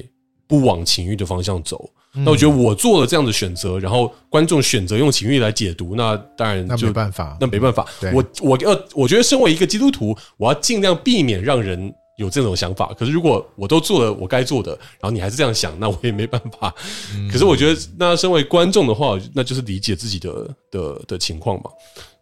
[0.48, 1.88] 不往情欲的方向走？
[2.14, 7.86] 那我觉得我做了这样的选择，然后观众选择用情欲来解读，那当然就那没办法，那没办法。
[8.12, 11.94] 我我要我觉得身为一个基督徒，我要尽量避免让人。
[12.18, 16.74] 有这种想法，可是如果我都做了我该做的，然后你还是这样想，那我也没办法。
[17.14, 21.70] 嗯、可是我觉得，那身为观众的话，那就是理解自己的的的情况嘛。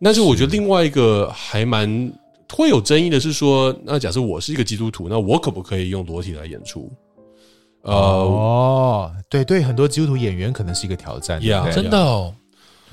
[0.02, 2.12] 但是我觉得另外一个还蛮
[2.52, 6.92] 会有争议的是说，那假设我是一个基督徒，那我可不可以用裸体来演出？
[7.86, 11.40] 呃、哦，对对，很多基督徒演员可能是一个挑战。
[11.72, 12.34] 真的哦。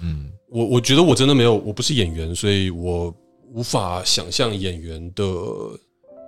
[0.02, 3.14] 嗯，我我觉得我真的没有，我不是演员，所以我
[3.52, 5.24] 无法想象演员的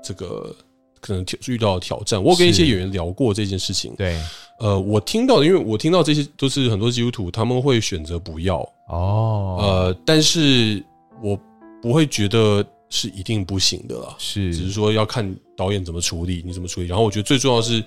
[0.04, 0.56] 这个。
[1.02, 3.94] 可能遇到挑战，我跟一些演员聊过这件事情。
[3.96, 4.20] 对，
[4.60, 8.58] 呃，我听到的，因为我听到这些都是很多基督徒他们会选择不要
[8.90, 10.84] 哦，呃，但是
[11.22, 11.40] 我
[11.80, 16.88] 不会觉得是一定不行的啦，是，只是说要看导演怎么处理，你怎么处理。
[16.88, 17.84] 然后我觉得最重要的是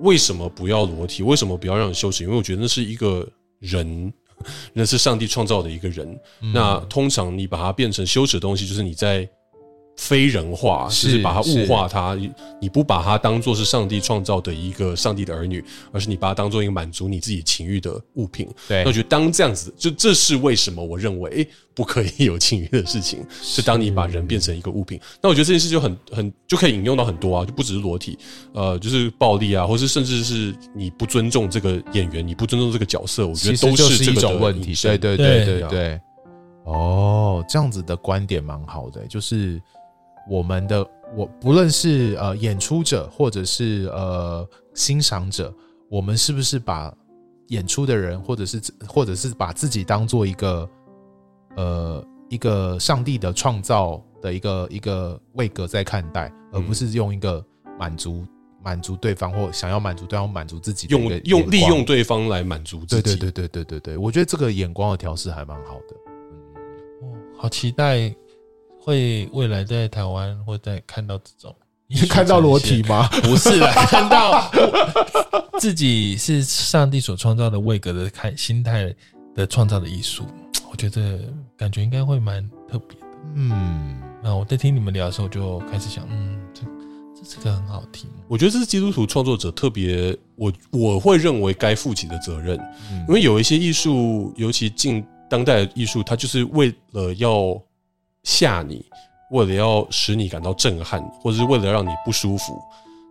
[0.00, 1.22] 为什么不要裸体？
[1.22, 2.24] 为什么不要让人羞耻？
[2.24, 3.26] 因为我觉得那是一个
[3.58, 4.12] 人，
[4.72, 6.08] 那是上帝创造的一个人。
[6.40, 9.28] 嗯、那通常你把它变成羞耻的东西，就是你在。
[9.98, 12.16] 非人化，是，就是把它物化它。
[12.60, 18.48] 你不把它当做是上帝创造的一个上帝的儿女，而是你把它当做一个满足你自己情欲的物品。
[18.68, 25.00] 对，那我觉得当这样子，就这是为什么我认为不可以有情欲的事情，是当你把人变成一个物品。
[25.20, 28.16] 那我觉得这件事就很很就可以引用到很多啊，就不只是裸体，
[28.52, 34.74] 呃，就是暴力啊，或是甚至是你不尊重这个演员，你不尊重这个角色，我觉得都是这个的问题。
[34.74, 36.00] 对对对对对。
[36.64, 39.60] 哦，这样子的观点蛮好的，就是。
[40.28, 45.52] 我们的我不论是呃演出者或者是呃欣赏者，
[45.88, 46.94] 我们是不是把
[47.48, 50.70] 演出的人或者是或者是把自己当做一个
[51.56, 57.42] 呃一个上帝的创造的一个一个位格在看待，而不是用一个
[57.78, 58.22] 满足
[58.62, 63.16] 满足对方或想要满足对方满足自己用用利用对方来满足自己。
[63.16, 65.96] 对对对对对对对，我觉得这个眼光的调试还蛮好的。
[67.02, 68.14] 嗯，好期待。
[68.88, 71.54] 会未来在台湾会再看到这种，
[71.86, 73.06] 你看到裸体吗？
[73.22, 74.50] 不是啦，看到
[75.60, 78.90] 自己是上帝所创造的位格的看心态
[79.34, 80.24] 的创造的艺术，
[80.70, 81.20] 我觉得
[81.54, 83.06] 感觉应该会蛮特别的。
[83.34, 86.62] 嗯，那我在听你们聊的时候，就开始想，嗯，这
[87.14, 88.08] 这是个很好听。
[88.26, 92.58] 我觉得这是基督徒创作者特别，我我会认为该负起的责任，
[92.90, 97.62] 嗯、因为有一些艺术，尤其近当代的艺术，它就是为了要。
[98.24, 98.84] 吓你，
[99.30, 102.58] 为了要使你感到震撼，或者是为了让你不舒服，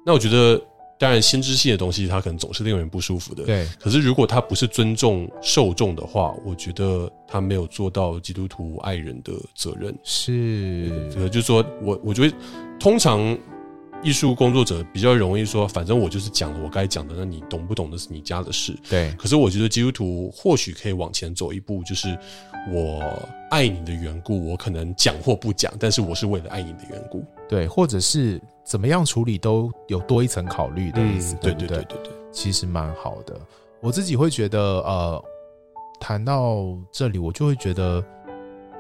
[0.06, 0.62] 那我觉得，
[0.98, 3.44] 当然先知性的东西，它可能总是令人不舒服的。
[3.44, 3.68] 对。
[3.80, 9.96] 可是如果他不是尊重受众的话，我觉得他没有做到基督徒爱人的责任。
[10.04, 11.10] 是。
[11.14, 12.36] 这个就是说我，我觉得
[12.80, 13.38] 通常。
[14.04, 18.78] 艺术工作者比较容易说，反正我就是讲了我该讲的，那你懂不懂的是你家的事。
[18.88, 19.12] 对。
[19.18, 22.16] 可是我觉得基督徒或许可以往前走一步，就是
[22.72, 27.24] 我爱你的缘故，我可能讲或不讲，但是我是为了爱你的缘故。
[27.48, 31.36] 对，或者是怎么样处理都有多一层考虑的意思。
[31.42, 33.40] 对对对对对，其实蛮好的。
[33.82, 35.24] 我自己会觉得，呃，
[36.00, 38.04] 谈到这里，我就会觉得。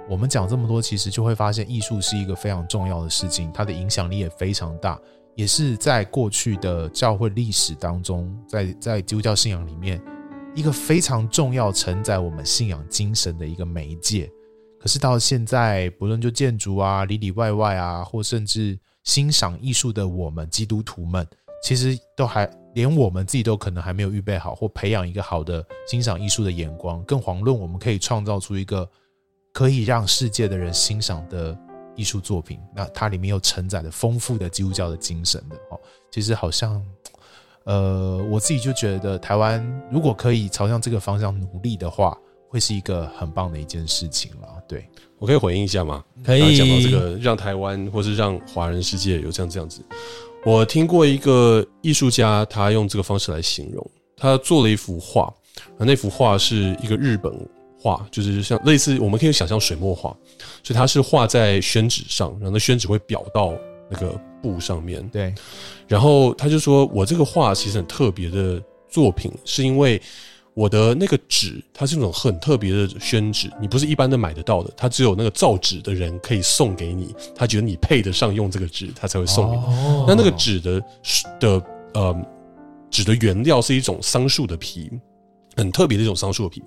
[0.09, 4.97] 我们讲这么多，其实就会发现艺术是一个非常重要的事情，它的影响力也非常大，
[5.35, 10.01] 也是在过去的教会历史当中，在在基督教信仰里面
[10.57, 14.27] 一个非常重要承载我们信仰精神的一个媒介。
[14.79, 21.27] 可是到现在，不论就建筑啊、里里外外啊，或甚至欣赏艺术的我们基督徒们，
[21.63, 28.89] 其实都还连我们自己都可能还没有预备好，或培养一个好的欣赏艺术的眼光，更遑论我们可以创造出一个。
[29.53, 31.57] 可以让世界的人欣赏的
[31.95, 35.79] 艺术作品，那它里面又承载了丰富的基督教的精神的哦。
[36.11, 36.85] 其实好像，
[37.67, 39.61] 呃，我自己就觉得台湾
[39.91, 42.17] 如果可以朝向这个方向努力的话，
[42.49, 44.47] 会会是一个很棒的一件事情了。
[44.67, 44.83] 对，
[45.19, 46.03] 我可以回应一下吗？
[46.25, 46.57] 可以。
[46.57, 49.81] 讲到这个，让台湾或是让华人世界有这样这样子，
[50.43, 55.31] 我听过一个艺术家，他用这个方式来形容，他做了一幅画，
[55.77, 57.31] 而那幅画是一个日本
[57.79, 60.09] 画，就是像类似我们可以想象水墨画，
[60.63, 63.53] 所以它是画在宣纸上，然后那宣纸会裱到
[63.89, 65.07] 那个布上面。
[65.09, 65.33] 对，
[65.87, 70.01] 然后他就说，我这个画其实很特别的作品，是因为。
[70.57, 79.63] 我的那个纸，它是那种很特别的宣纸，你不是一般的买得到的，它只有那个造纸的人可以送给你，他觉得你配得上用这个纸，他才会送给你。
[79.63, 80.83] 哦、那那个纸的
[81.39, 81.63] 的
[81.93, 82.25] 呃
[82.89, 84.89] 纸的原料是一种桑树的皮，
[85.55, 86.63] 很特别的一种桑树的皮，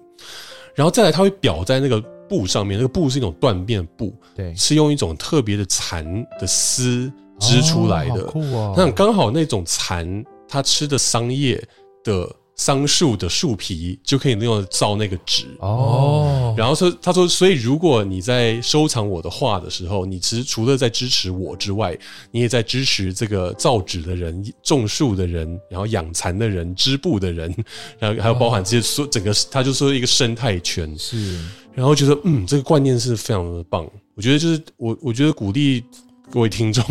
[0.72, 2.00] 然后再来它会裱在那个
[2.30, 6.02] 布上面，那个布是一种缎面布，对，是用一种特别的蚕
[6.40, 8.22] 的丝织出来的。
[8.22, 8.74] 哦、酷啊！
[8.74, 11.62] 那刚好那种蚕它吃的桑叶
[12.04, 12.34] 的。
[12.60, 15.46] 桑树的树皮就可以用来造那个纸。
[15.60, 21.98] 哦，然后说他说，所以如果你在收藏我的画的时候，你其实除了在支持我之外，
[22.30, 27.50] 你也在支持这个造纸的人、种树的人、然后养蚕的人、织布的人，
[27.98, 30.94] 然后还有包含这些说整个，他就说一个生态圈。
[30.98, 31.40] 是，
[31.72, 35.82] 然后觉得嗯，这个观念是非常的棒，我觉得就是我我觉得鼓励。
[36.30, 36.84] 各位听众，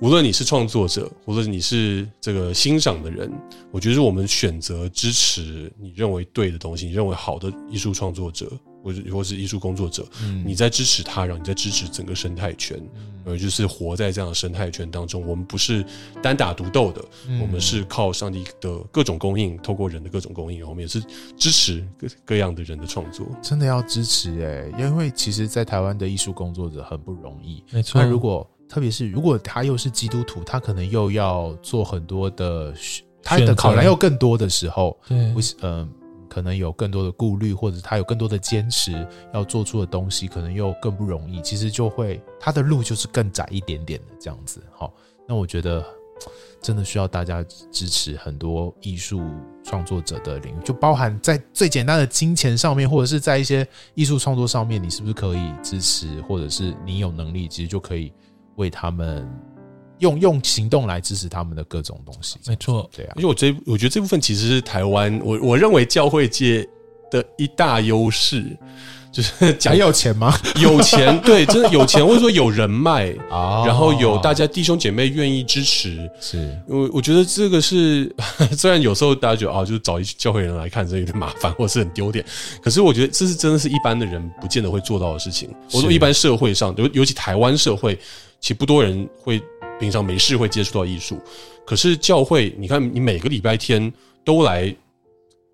[0.00, 3.32] 无论你是创作者，或者你是这个欣赏的人，
[3.70, 8.50] 我觉得我们选择支持你认为对的东西，你认为好的艺术创作者，
[8.82, 12.76] 或者或是艺术工作者，嗯，你在支持他，然后你在支持整个生态圈，
[13.24, 15.24] 而就是活在这样的生态圈当中。
[15.24, 15.84] 我们不是
[16.20, 17.04] 单打独斗的，
[17.40, 21.00] 我们是靠上帝的各种供应，透过人的各种供应，我们也是
[21.36, 23.24] 支持各各样的人的创作。
[23.40, 27.62] 真的要支持诶，因为其实，在台湾的艺术工作者很不容易。
[27.70, 32.72] 没错，那如果特别是如果他又是基督徒，他可能又要做很多的，
[33.22, 35.86] 他的考量又更多的时候，对，嗯，
[36.26, 41.42] 可能有更多的顾虑，或者他有更多的坚持，要做出的东西可能又更不容易。
[41.42, 44.62] 其实就会他的路就是更窄一点点的这样子。
[44.72, 44.94] 好，
[45.28, 45.84] 那我觉得
[46.62, 49.22] 真的需要大家支持很多艺术
[49.62, 58.10] 创作者的领域，就包含在最简单的金钱上面，或者是在一些艺术创作上面，你是不是可以支持，或者是你有能力，其实就可以。
[58.56, 59.28] 为他们
[59.98, 63.12] 用用行动来支持他们的各种东西，没错，对啊。
[63.16, 66.68] 因为我这我觉得这部分其实是台湾，我我认为教会界
[67.10, 68.44] 的一大优势，
[69.12, 70.34] 就是讲有钱吗？
[70.60, 76.58] 有钱，对，真的有钱，或者说有人脉啊，然后有大家弟兄姐妹愿意支持，是。
[76.66, 78.12] 我我觉得这个是，
[78.58, 82.24] 虽然有时候大家觉得啊，就是找一教会人来看，这有点麻烦，或是很丢脸，
[82.60, 85.48] 可是我觉得这是真的是一般的人不见得会做到的事情。
[85.72, 87.96] 我说一般社会上，尤尤其台湾社会。
[88.42, 89.40] 其实不多人会
[89.78, 91.18] 平常没事会接触到艺术，
[91.64, 93.90] 可是教会，你看你每个礼拜天
[94.24, 94.74] 都来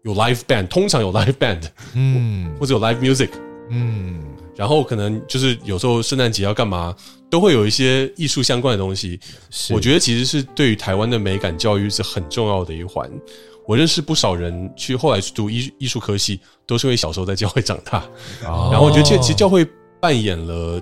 [0.05, 3.28] 有 live band，通常有 live band，嗯，或者有 live music，
[3.68, 4.22] 嗯，
[4.57, 6.97] 然后可能就是有时候圣诞节要干嘛，
[7.28, 9.20] 都会有一些艺术相关的东西。
[9.70, 13.11] 我觉得其实是对于台湾的美感教育是很重要的一环。
[13.66, 17.99] 我认识不少人去后来去读艺艺术科系，都是因为小时候在教会长大，
[18.47, 19.66] 哦、然后我觉得其实教会
[20.01, 20.80] 扮演了。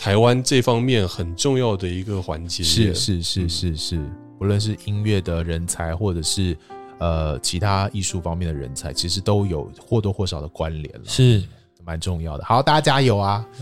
[0.00, 4.00] 台湾这方面很重要的一个环节，是是是是是，
[4.40, 6.56] 无论是音乐的人才，或者是
[6.98, 11.42] 呃其他艺术方面的人才，其实都有或多或少的关联了，是
[11.84, 12.44] 蛮重要的。
[12.46, 13.46] 好，大家加油啊！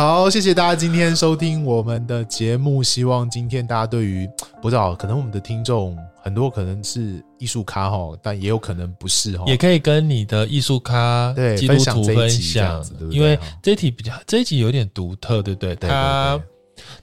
[0.00, 2.82] 好，谢谢大家今天收听我们的节目。
[2.82, 4.26] 希望今天大家对于
[4.62, 15.76] 不知道，可能我们的听众很多可能是艺术咖哈，但也有可能不是哈，也可以跟你的艺术咖对基督徒分享，因为这一题比较这一集有点独特，对不对？
[15.76, 16.40] 它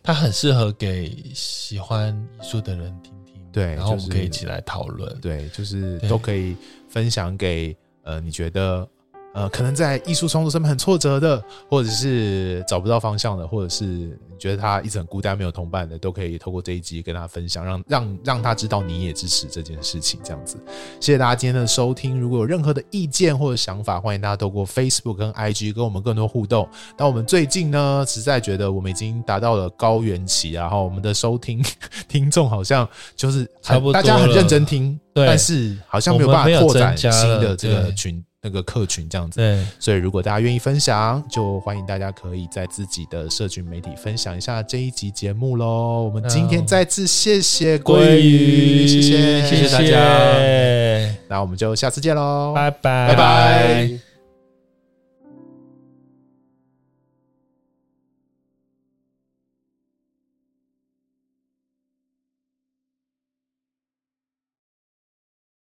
[0.01, 6.57] 它很适合给喜欢艺术的人听听，对，然后我们可以一起来讨论，对，就是都可以
[6.89, 8.89] 分享给呃，你觉得。
[9.37, 20.19] 呃，可能在艺术创作上面很挫折的，或者是找不到方向的，或者是你觉得他一直很孤单、没有同伴的，都可以透过这一集跟他分享，让让让他知道你也支持这件事情。
[20.23, 20.57] 这样子，
[20.99, 22.19] 谢谢大家今天的收听。
[22.19, 26.67] 如果有任何的意见或者想法，欢迎大家透过 Facebook 跟 IG 跟我们更多互动。
[26.97, 31.63] 那我们最近呢，实在觉得我们已经达到了高原期，然后我们的收听
[32.09, 38.23] 听众好像就是差不多，大家很认真听，对，但是好像没有办法扩展新的这个群。
[38.43, 46.03] 那个客群这样子，对，所以如果大家愿意分享，就欢迎大家可以在自己的社群媒体分享一下这一集节目喽。
[46.03, 53.07] 我们今天再次谢谢鲑鱼，谢谢谢谢大家，那我们就下次见喽，拜拜。
[53.09, 54.06] 拜拜。